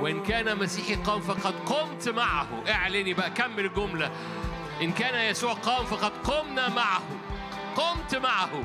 وإن 0.00 0.22
كان 0.22 0.58
مسيحي 0.58 0.94
قام 0.94 1.20
فقد 1.20 1.54
قمت 1.66 2.08
معه. 2.08 2.48
اعلني 2.68 3.14
بقى 3.14 3.30
كمل 3.30 3.64
الجملة 3.64 4.12
إن 4.82 4.92
كان 4.92 5.30
يسوع 5.30 5.52
قام 5.52 5.84
فقد 5.84 6.12
قمنا 6.24 6.68
معه. 6.68 7.02
قمت 7.76 8.14
معه. 8.14 8.62